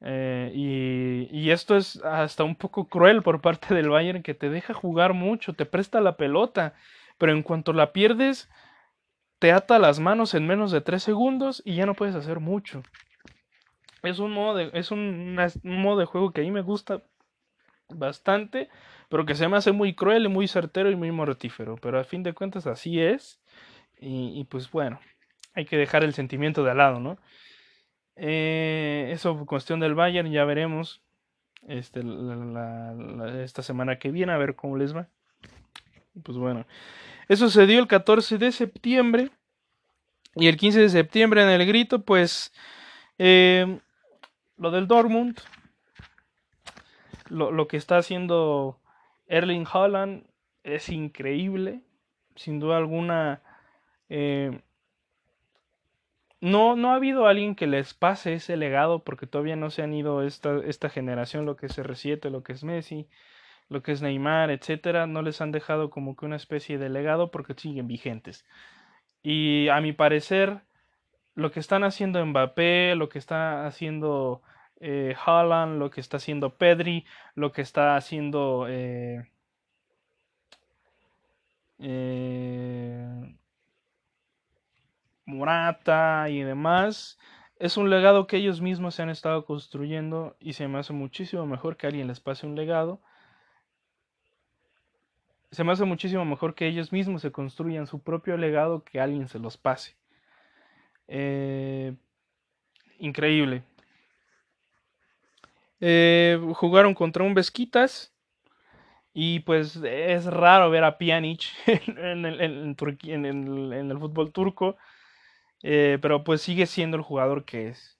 [0.01, 4.73] Eh, y, esto es hasta un poco cruel por parte del Bayern que te deja
[4.73, 6.73] jugar mucho, te presta la pelota,
[7.17, 8.49] pero en cuanto la pierdes,
[9.39, 12.83] te ata las manos en menos de 3 segundos y ya no puedes hacer mucho.
[14.03, 17.03] Es un modo de, es un, modo de juego que a mí me gusta
[17.89, 18.69] bastante,
[19.09, 21.75] pero que se me hace muy cruel y muy certero y muy mortífero.
[21.77, 23.39] Pero a fin de cuentas así es.
[23.99, 24.99] Y, y pues bueno,
[25.53, 27.17] hay que dejar el sentimiento de al lado, ¿no?
[28.15, 31.01] Eh, eso, cuestión del Bayern, ya veremos.
[31.67, 32.01] Este,
[33.43, 35.07] esta semana que viene, a ver cómo les va.
[36.23, 36.65] Pues bueno,
[37.27, 39.31] eso se dio el 14 de septiembre.
[40.35, 42.53] Y el 15 de septiembre en el grito, pues
[43.17, 43.79] eh,
[44.57, 45.39] lo del Dortmund,
[47.29, 48.79] lo, lo, que está haciendo
[49.27, 50.25] Erling Haaland
[50.63, 51.81] es increíble.
[52.35, 53.41] Sin duda alguna,
[54.09, 54.59] eh,
[56.45, 59.93] no, no ha habido alguien que les pase ese legado porque todavía no se han
[59.93, 63.09] ido esta, esta generación, lo que es R7, lo que es Messi,
[63.67, 67.31] lo que es Neymar, etcétera, no les han dejado como que una especie de legado
[67.31, 68.45] porque siguen vigentes.
[69.23, 70.61] Y a mi parecer,
[71.35, 74.43] lo que están haciendo Mbappé, lo que está haciendo
[74.79, 79.31] eh, Haaland, lo que está haciendo Pedri, lo que está haciendo eh,
[81.79, 83.35] eh,
[85.25, 87.17] Morata y demás,
[87.57, 91.45] es un legado que ellos mismos se han estado construyendo y se me hace muchísimo
[91.45, 93.01] mejor que alguien les pase un legado.
[95.51, 99.27] Se me hace muchísimo mejor que ellos mismos se construyan su propio legado que alguien
[99.29, 99.95] se los pase.
[101.07, 101.95] Eh,
[102.99, 103.63] increíble.
[105.79, 108.13] Eh, jugaron contra un Vesquitas
[109.13, 114.77] Y pues es raro ver a Pjanic en, en, en el, fútbol turco,
[115.67, 117.97] eh, pero pues sigue siendo el jugador que es.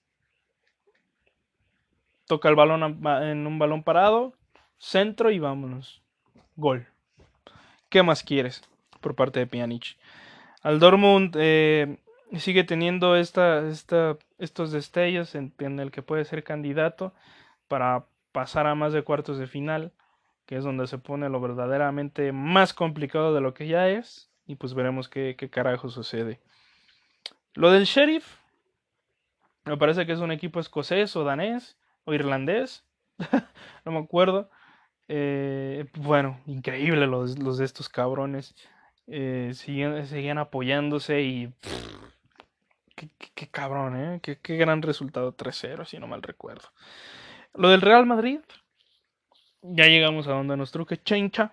[2.28, 4.34] Toca el balón en un balón parado,
[4.78, 6.00] centro y vámonos.
[6.54, 6.86] Gol.
[7.88, 8.62] ¿Qué más quieres
[9.00, 9.96] por parte de Pjanic?
[10.62, 11.98] Al Dortmund eh,
[12.36, 17.14] sigue teniendo esta, esta, estos destellos en, en, el que puede ser candidato
[17.66, 19.90] para pasar a más de cuartos de final,
[20.46, 24.54] que es donde se pone lo verdaderamente más complicado de lo que ya es, y
[24.54, 26.40] pues veremos qué, qué carajo sucede.
[27.56, 28.36] Lo del Sheriff,
[29.64, 32.84] me parece que es un equipo escocés o danés o irlandés,
[33.84, 34.50] no me acuerdo.
[35.08, 38.54] Eh, bueno, increíble los, los, de estos cabrones.
[39.06, 41.52] Eh, siguen, apoyándose y...
[42.94, 44.20] qué, cabrón, ¿eh?
[44.22, 46.68] Qué, qué gran resultado 3-0, si no mal recuerdo.
[47.54, 48.40] Lo del Real Madrid,
[49.62, 51.52] ya llegamos a donde nos truque Chencha.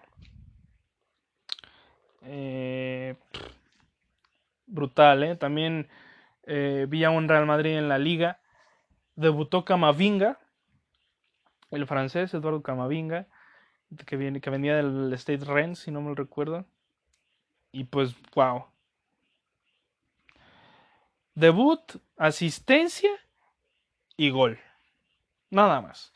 [2.23, 3.15] Eh,
[4.65, 5.35] brutal, ¿eh?
[5.35, 5.87] También
[6.45, 8.39] eh, vi a un Real Madrid en la liga.
[9.15, 10.39] Debutó Camavinga,
[11.71, 13.27] el francés Eduardo Camavinga,
[14.05, 16.65] que, viene, que venía del State Rennes, si no me recuerdo.
[17.71, 18.65] Y pues, wow.
[21.35, 21.81] Debut,
[22.17, 23.11] asistencia
[24.17, 24.59] y gol.
[25.49, 26.13] Nada más.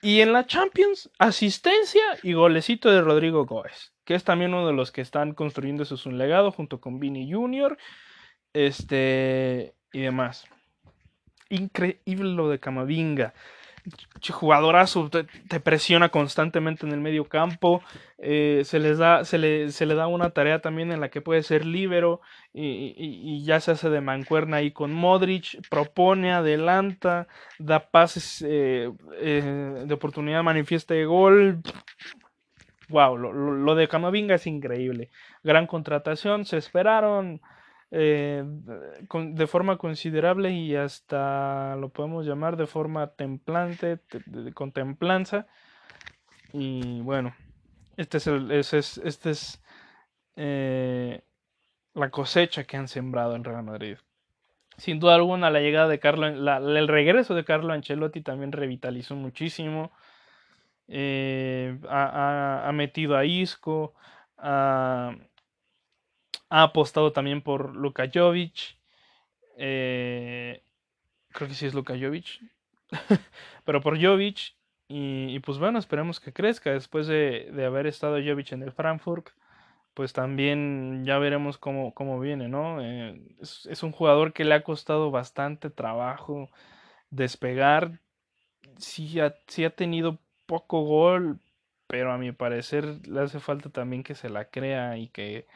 [0.00, 4.72] Y en la Champions, asistencia y golecito de Rodrigo Góez, que es también uno de
[4.72, 7.76] los que están construyendo un legado junto con Vini Jr.
[8.52, 10.44] Este y demás.
[11.48, 13.34] Increíble lo de Camavinga
[14.30, 17.82] jugadorazo, te, presiona constantemente en el medio campo,
[18.18, 21.64] eh, se, les da, se, le, da una tarea también en la que puede ser
[21.64, 22.20] líbero
[22.52, 27.28] y, y, ya se hace de mancuerna ahí con Modric, propone, adelanta,
[27.58, 31.60] da pases eh, eh, de oportunidad, manifiesta de gol.
[32.88, 35.10] Wow, lo, lo de Camavinga es increíble.
[35.42, 37.40] Gran contratación, se esperaron
[37.90, 45.46] eh, de forma considerable y hasta lo podemos llamar de forma templante, de, contemplanza.
[46.52, 47.34] Y bueno,
[47.96, 49.62] este es, el, es, este es
[50.36, 51.22] eh,
[51.94, 53.96] la cosecha que han sembrado en Real Madrid.
[54.76, 59.90] Sin duda alguna, la llegada de Carlo, el regreso de Carlo Ancelotti también revitalizó muchísimo.
[60.86, 63.94] Eh, ha, ha, metido a Isco,
[64.36, 65.16] a,
[66.50, 68.78] ha apostado también por Luka Jovic.
[69.56, 70.62] Eh,
[71.30, 72.40] creo que sí es Luka Jovic.
[73.64, 74.54] Pero por Jovic.
[74.90, 76.70] Y, pues bueno, esperemos que crezca.
[76.70, 79.30] Después de, haber estado Jovic en el Frankfurt.
[79.94, 82.80] Pues también ya veremos cómo, cómo viene, ¿no?
[82.80, 86.50] Eh, es, un jugador que le ha costado bastante trabajo
[87.10, 88.00] despegar.
[88.78, 91.40] Sí ha, sí ha tenido poco gol,
[91.88, 95.46] pero a mi parecer le hace falta también que se la crea y que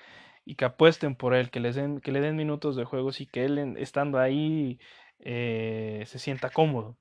[0.45, 3.27] y que apuesten por él, que, les den, que le den minutos de juegos y
[3.27, 4.79] que él estando ahí
[5.21, 6.97] eh, se sienta cómodo.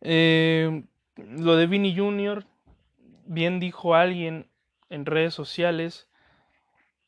[0.00, 0.84] Eh,
[1.16, 2.44] lo de Vini Jr.,
[3.26, 4.48] bien dijo alguien
[4.88, 6.08] en redes sociales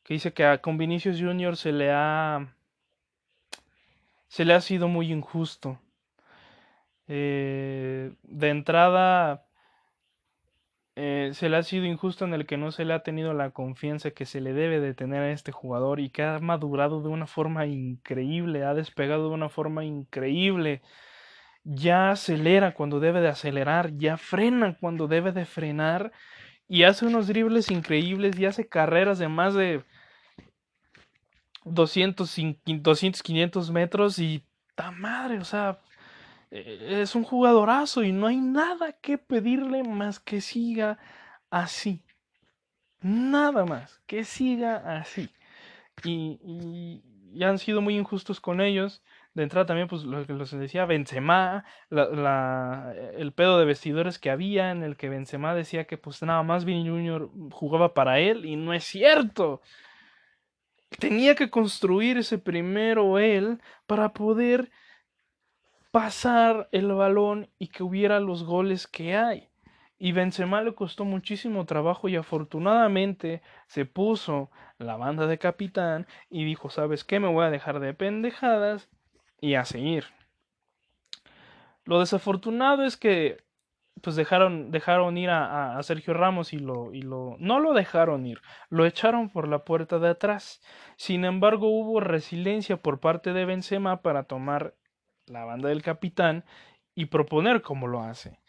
[0.03, 1.55] que dice que a con Vinicius Jr.
[1.55, 2.55] se le ha
[4.27, 5.79] se le ha sido muy injusto.
[7.07, 9.48] Eh, de entrada
[11.01, 13.51] eh, se le ha sido injusto en el que no se le ha tenido la
[13.51, 17.07] confianza que se le debe de tener a este jugador y que ha madurado de
[17.07, 20.81] una forma increíble, ha despegado de una forma increíble,
[21.63, 26.11] ya acelera cuando debe de acelerar, ya frena cuando debe de frenar
[26.67, 29.85] y hace unos dribles increíbles y hace carreras de más de
[31.63, 32.35] 200,
[32.65, 34.43] 200 500 metros y
[34.75, 35.79] ta madre, o sea,
[36.51, 40.97] es un jugadorazo y no hay nada que pedirle más que siga
[41.49, 42.03] así.
[43.01, 45.29] Nada más, que siga así.
[46.03, 47.01] Y,
[47.33, 49.03] y, han sido muy injustos con ellos.
[49.35, 54.31] De entrada también, pues lo que les decía, Benzema, la, el pedo de vestidores que
[54.31, 57.29] había en el que Benzema decía que pues nada más Vini Jr.
[57.51, 59.61] jugaba para él y no es cierto.
[60.97, 64.71] Tenía que construir ese primero él para poder
[65.91, 69.49] pasar el balón y que hubiera los goles que hay.
[69.97, 76.45] Y Benzema le costó muchísimo trabajo y afortunadamente se puso la banda de capitán y
[76.45, 77.19] dijo, ¿sabes qué?
[77.19, 78.89] Me voy a dejar de pendejadas
[79.41, 80.05] y a seguir.
[81.83, 83.43] Lo desafortunado es que
[84.01, 87.35] pues dejaron, dejaron ir a, a, Sergio Ramos y lo, y lo...
[87.39, 90.61] No lo dejaron ir, lo echaron por la puerta de atrás.
[90.95, 94.75] Sin embargo, hubo resiliencia por parte de Benzema para tomar
[95.29, 96.43] la banda del capitán
[96.95, 98.39] y proponer cómo lo hace.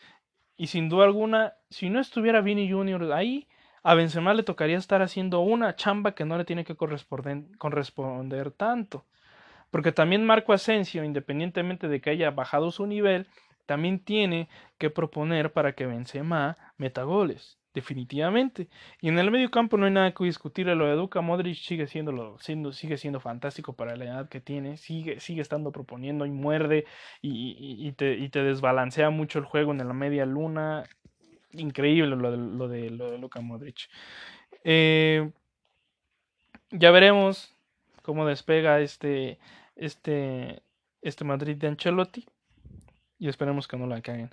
[0.57, 3.13] Y sin duda alguna, si no estuviera Vini Jr.
[3.13, 3.47] ahí,
[3.83, 8.51] a Benzema le tocaría estar haciendo una chamba que no le tiene que corresponder, corresponder
[8.51, 9.07] tanto.
[9.71, 13.29] Porque también Marco Asensio, independientemente de que haya bajado su nivel,
[13.67, 18.69] también tiene que proponer para que Benzema meta goles, definitivamente.
[19.01, 21.87] Y en el medio campo no hay nada que discutir, lo de Duca Modric sigue
[21.87, 26.31] siendo, siendo, sigue siendo fantástico para la edad que tiene, sigue, sigue estando proponiendo y
[26.31, 26.85] muerde
[27.23, 30.85] y, y, te, y te desbalancea mucho el juego en la media luna.
[31.53, 33.89] Increíble lo de, lo de, lo de Luka Modric.
[34.65, 35.31] Eh,
[36.71, 37.57] ya veremos
[38.03, 39.39] cómo despega este,
[39.77, 40.63] este,
[41.03, 42.27] este Madrid de Ancelotti.
[43.19, 44.31] Y esperemos que no la caguen.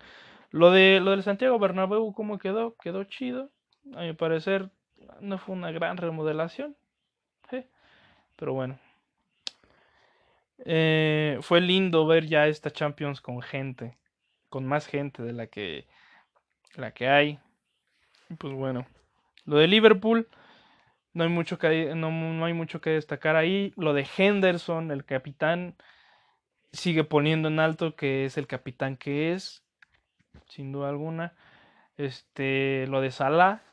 [0.51, 2.75] Lo de lo del Santiago Bernabéu, ¿cómo quedó?
[2.77, 3.51] Quedó chido.
[3.95, 4.69] A mi parecer
[5.21, 6.75] no fue una gran remodelación.
[8.35, 8.79] Pero bueno.
[10.65, 13.97] Eh, fue lindo ver ya esta Champions con gente.
[14.49, 15.87] Con más gente de la que,
[16.75, 17.39] la que hay.
[18.37, 18.85] Pues bueno.
[19.45, 20.27] Lo de Liverpool.
[21.13, 23.73] No hay mucho que, no, no hay mucho que destacar ahí.
[23.75, 25.75] Lo de Henderson, el capitán
[26.71, 29.63] sigue poniendo en alto que es el capitán que es,
[30.47, 31.33] sin duda alguna.
[31.97, 33.63] Este, lo de Salah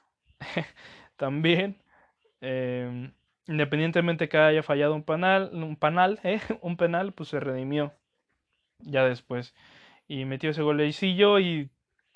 [1.16, 1.76] también.
[2.40, 3.10] Eh,
[3.46, 6.40] independientemente que haya fallado un penal, un penal, ¿eh?
[6.62, 7.92] un penal, pues se redimió
[8.80, 9.54] ya después
[10.08, 11.70] y metió ese golecillo y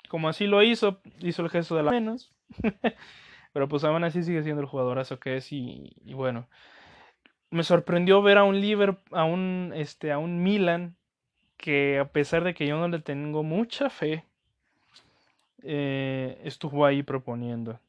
[0.07, 2.31] como así lo hizo, hizo el gesto de la menos.
[3.53, 6.47] Pero pues aún así sigue siendo el jugadorazo que es y, y bueno
[7.51, 10.97] me sorprendió ver a un Liverpool, a un, este, a un Milan
[11.57, 14.25] que a pesar de que yo no le tengo mucha fe,
[15.63, 17.79] eh, estuvo ahí proponiendo.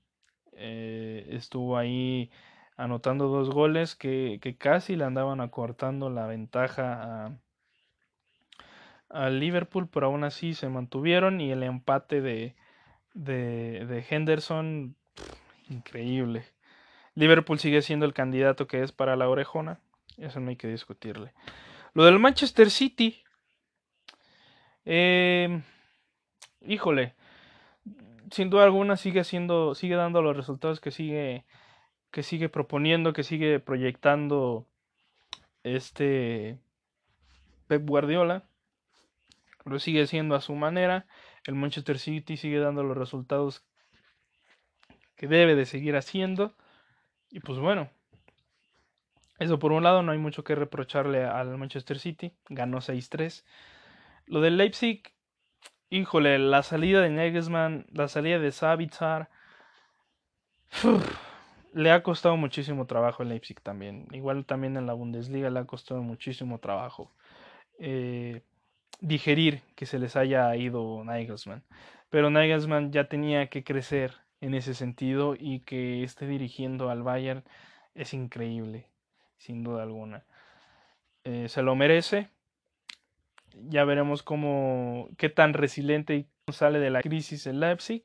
[0.53, 2.31] Eh, estuvo ahí
[2.77, 7.33] anotando dos goles que, que, casi le andaban acortando la ventaja a,
[9.09, 12.55] al Liverpool, pero aún así se mantuvieron y el empate de,
[13.15, 14.97] de, de Henderson,
[15.69, 16.45] increíble.
[17.15, 19.81] Liverpool sigue siendo el candidato que es para la orejona.
[20.17, 21.33] Eso no hay que discutirle.
[21.95, 23.23] Lo del Manchester City.
[24.85, 25.61] Eh,
[26.63, 27.15] híjole.
[28.31, 29.75] Sin duda alguna sigue siendo.
[29.75, 31.45] Sigue dando los resultados que sigue.
[32.11, 33.13] Que sigue proponiendo.
[33.13, 34.67] Que sigue proyectando.
[35.63, 36.59] Este.
[37.67, 38.45] Pep Guardiola.
[39.65, 41.07] Lo sigue siendo a su manera.
[41.45, 43.65] El Manchester City sigue dando los resultados
[45.17, 46.55] que debe de seguir haciendo.
[47.31, 47.91] Y pues bueno,
[49.39, 53.45] eso por un lado no hay mucho que reprocharle al Manchester City, ganó 6-3.
[54.27, 55.03] Lo del Leipzig,
[55.91, 59.29] híjole, la salida de Nagelsmann, la salida de Savitar,
[61.73, 64.07] le ha costado muchísimo trabajo al Leipzig también.
[64.13, 67.13] Igual también en la Bundesliga le ha costado muchísimo trabajo
[67.79, 68.43] eh,
[69.01, 71.65] digerir que se les haya ido Nagelsmann.
[72.11, 77.45] Pero Nagelsmann ya tenía que crecer en ese sentido y que esté dirigiendo al Bayern
[77.95, 78.87] es increíble,
[79.39, 80.25] sin duda alguna.
[81.25, 82.31] Eh, se lo merece.
[83.55, 88.03] Ya veremos cómo qué tan resiliente sale de la crisis el Leipzig.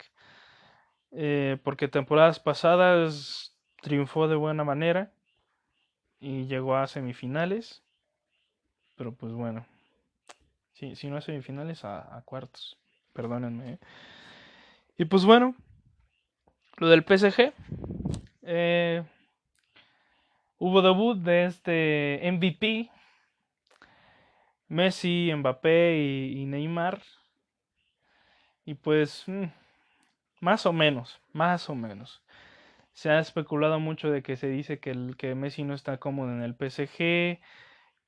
[1.11, 5.11] Eh, porque temporadas pasadas triunfó de buena manera
[6.19, 7.83] y llegó a semifinales.
[8.95, 9.65] Pero pues bueno,
[10.73, 12.77] si, si no a semifinales, a, cuartos.
[13.13, 13.73] Perdónenme.
[13.73, 13.79] ¿eh?
[14.97, 15.55] Y pues bueno,
[16.77, 17.53] lo del PSG.
[18.43, 19.03] Eh,
[20.57, 22.89] hubo debut de este MVP.
[24.67, 27.01] Messi, Mbappé y, Neymar.
[28.65, 29.45] Y pues, mm,
[30.41, 32.23] más o menos, más o menos.
[32.93, 36.31] Se ha especulado mucho de que se dice que, el, que Messi no está cómodo
[36.31, 37.39] en el PSG,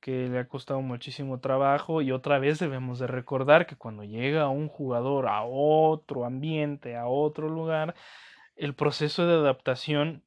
[0.00, 4.48] que le ha costado muchísimo trabajo y otra vez debemos de recordar que cuando llega
[4.48, 7.94] un jugador a otro ambiente, a otro lugar,
[8.56, 10.24] el proceso de adaptación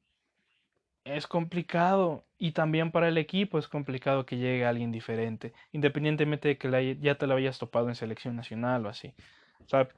[1.04, 6.58] es complicado y también para el equipo es complicado que llegue alguien diferente, independientemente de
[6.58, 9.14] que ya te lo hayas topado en selección nacional o así.
[9.64, 9.88] O sea,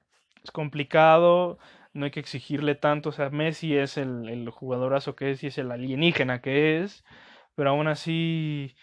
[0.42, 1.59] es complicado,
[1.92, 5.48] no hay que exigirle tanto, o sea, Messi es el, el jugadorazo que es y
[5.48, 7.05] es el alienígena que es,
[7.55, 8.74] pero aún así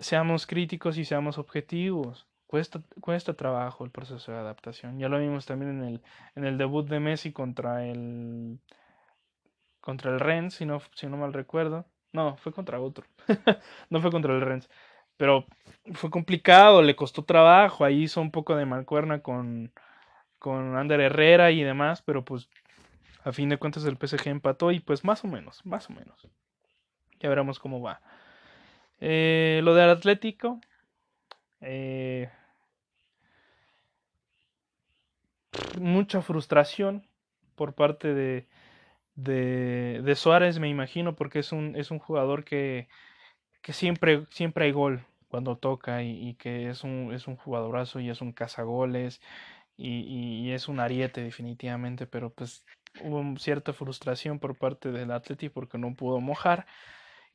[0.00, 2.26] seamos críticos y seamos objetivos.
[2.46, 4.98] Cuesta, cuesta trabajo el proceso de adaptación.
[4.98, 6.02] Ya lo vimos también en el,
[6.36, 8.58] en el debut de Messi contra el
[9.82, 11.84] contra el Rennes, si no, si no mal recuerdo.
[12.12, 13.04] No, fue contra otro.
[13.90, 14.70] no fue contra el Rennes.
[15.18, 15.44] Pero
[15.92, 17.84] fue complicado, le costó trabajo.
[17.84, 19.72] Ahí hizo un poco de mancuerna con,
[20.38, 22.00] con Ander Herrera y demás.
[22.02, 22.48] Pero pues
[23.24, 26.28] a fin de cuentas el PSG empató y pues más o menos, más o menos.
[27.20, 28.00] Ya veremos cómo va.
[29.00, 30.60] Eh, lo del Atlético.
[31.60, 32.30] Eh,
[35.80, 37.06] mucha frustración
[37.56, 38.46] por parte de,
[39.14, 42.88] de, Suárez, me imagino, porque es un, es un jugador que,
[43.62, 48.10] que siempre, siempre hay gol cuando toca y, que es un, es un jugadorazo y
[48.10, 49.20] es un cazagoles
[49.76, 52.64] y, y, es un ariete definitivamente, pero pues
[53.02, 56.66] hubo cierta frustración por parte del Atleti porque no pudo mojar.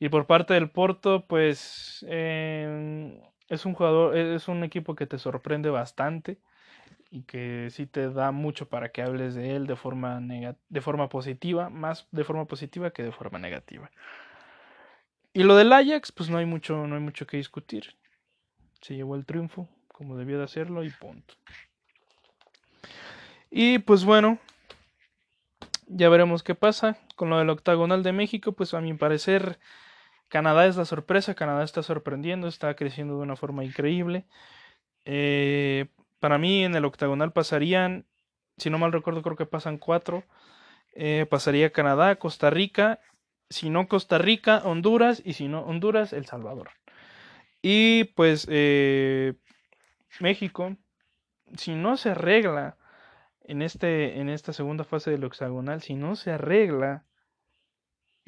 [0.00, 5.18] Y por parte del Porto, pues em, es un jugador, es un equipo que te
[5.18, 6.38] sorprende bastante
[7.10, 11.08] y que sí te da mucho para que hables de él de forma, de forma
[11.08, 13.90] positiva, más de forma positiva que de forma negativa.
[15.32, 17.96] Y lo del Ajax, pues no hay mucho, no hay mucho que discutir.
[18.80, 21.34] Se llevó el triunfo como debió de hacerlo y punto.
[23.50, 24.38] Y pues bueno,
[25.88, 29.58] ya veremos qué pasa con lo del octagonal de México, pues a mi parecer
[30.28, 34.24] Canadá es la sorpresa, Canadá está sorprendiendo, está creciendo de una forma increíble.
[35.04, 35.86] Eh,
[36.20, 38.06] para mí en el octagonal pasarían,
[38.56, 40.24] si no mal recuerdo, creo que pasan cuatro.
[40.94, 43.00] Eh, pasaría Canadá, Costa Rica,
[43.50, 46.70] si no Costa Rica, Honduras y si no Honduras, El Salvador.
[47.62, 49.34] Y pues eh,
[50.20, 50.76] México,
[51.56, 52.76] si no se arregla
[53.42, 57.04] en, este, en esta segunda fase del octagonal, si no se arregla,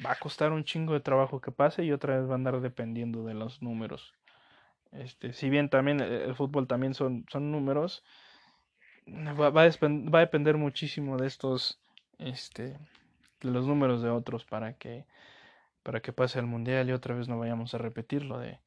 [0.05, 2.59] va a costar un chingo de trabajo que pase y otra vez va a andar
[2.61, 4.13] dependiendo de los números.
[4.91, 8.03] Este, si bien también el fútbol también son, son números,
[9.07, 11.79] va, va, a depender muchísimo de estos,
[12.17, 12.77] este,
[13.41, 15.05] de los números de otros para que,
[15.83, 18.59] para que pase el mundial y otra vez no vayamos a repetir lo de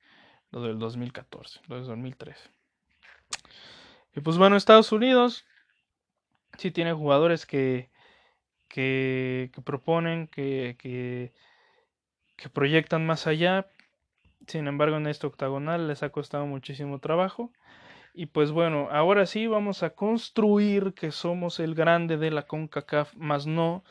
[0.54, 2.48] lo del 2014, lo del 2013.
[4.14, 5.44] Y pues bueno, Estados Unidos
[6.58, 7.90] sí tiene jugadores que,
[8.68, 11.32] que, que proponen, que, que,
[12.36, 13.66] que proyectan más allá,
[14.46, 17.52] sin embargo, en este octagonal les ha costado muchísimo trabajo.
[18.14, 23.16] Y pues bueno, ahora sí vamos a construir que somos el grande de la CONCACAF,
[23.16, 23.82] más no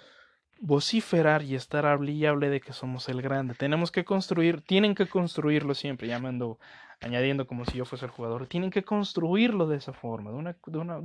[0.62, 3.54] vociferar y estar hablable de que somos el grande.
[3.54, 6.58] Tenemos que construir, tienen que construirlo siempre, llamando,
[7.02, 10.56] añadiendo como si yo fuese el jugador, tienen que construirlo de esa forma, de una,
[10.66, 11.00] de una,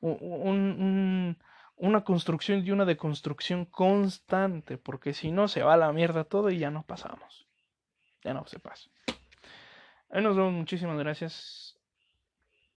[0.00, 1.36] una,
[1.76, 6.50] una construcción y una deconstrucción constante, porque si no se va a la mierda todo
[6.50, 7.47] y ya no pasamos
[8.24, 8.90] ya no se pasa.
[10.10, 11.67] Ahí nos vemos, muchísimas gracias.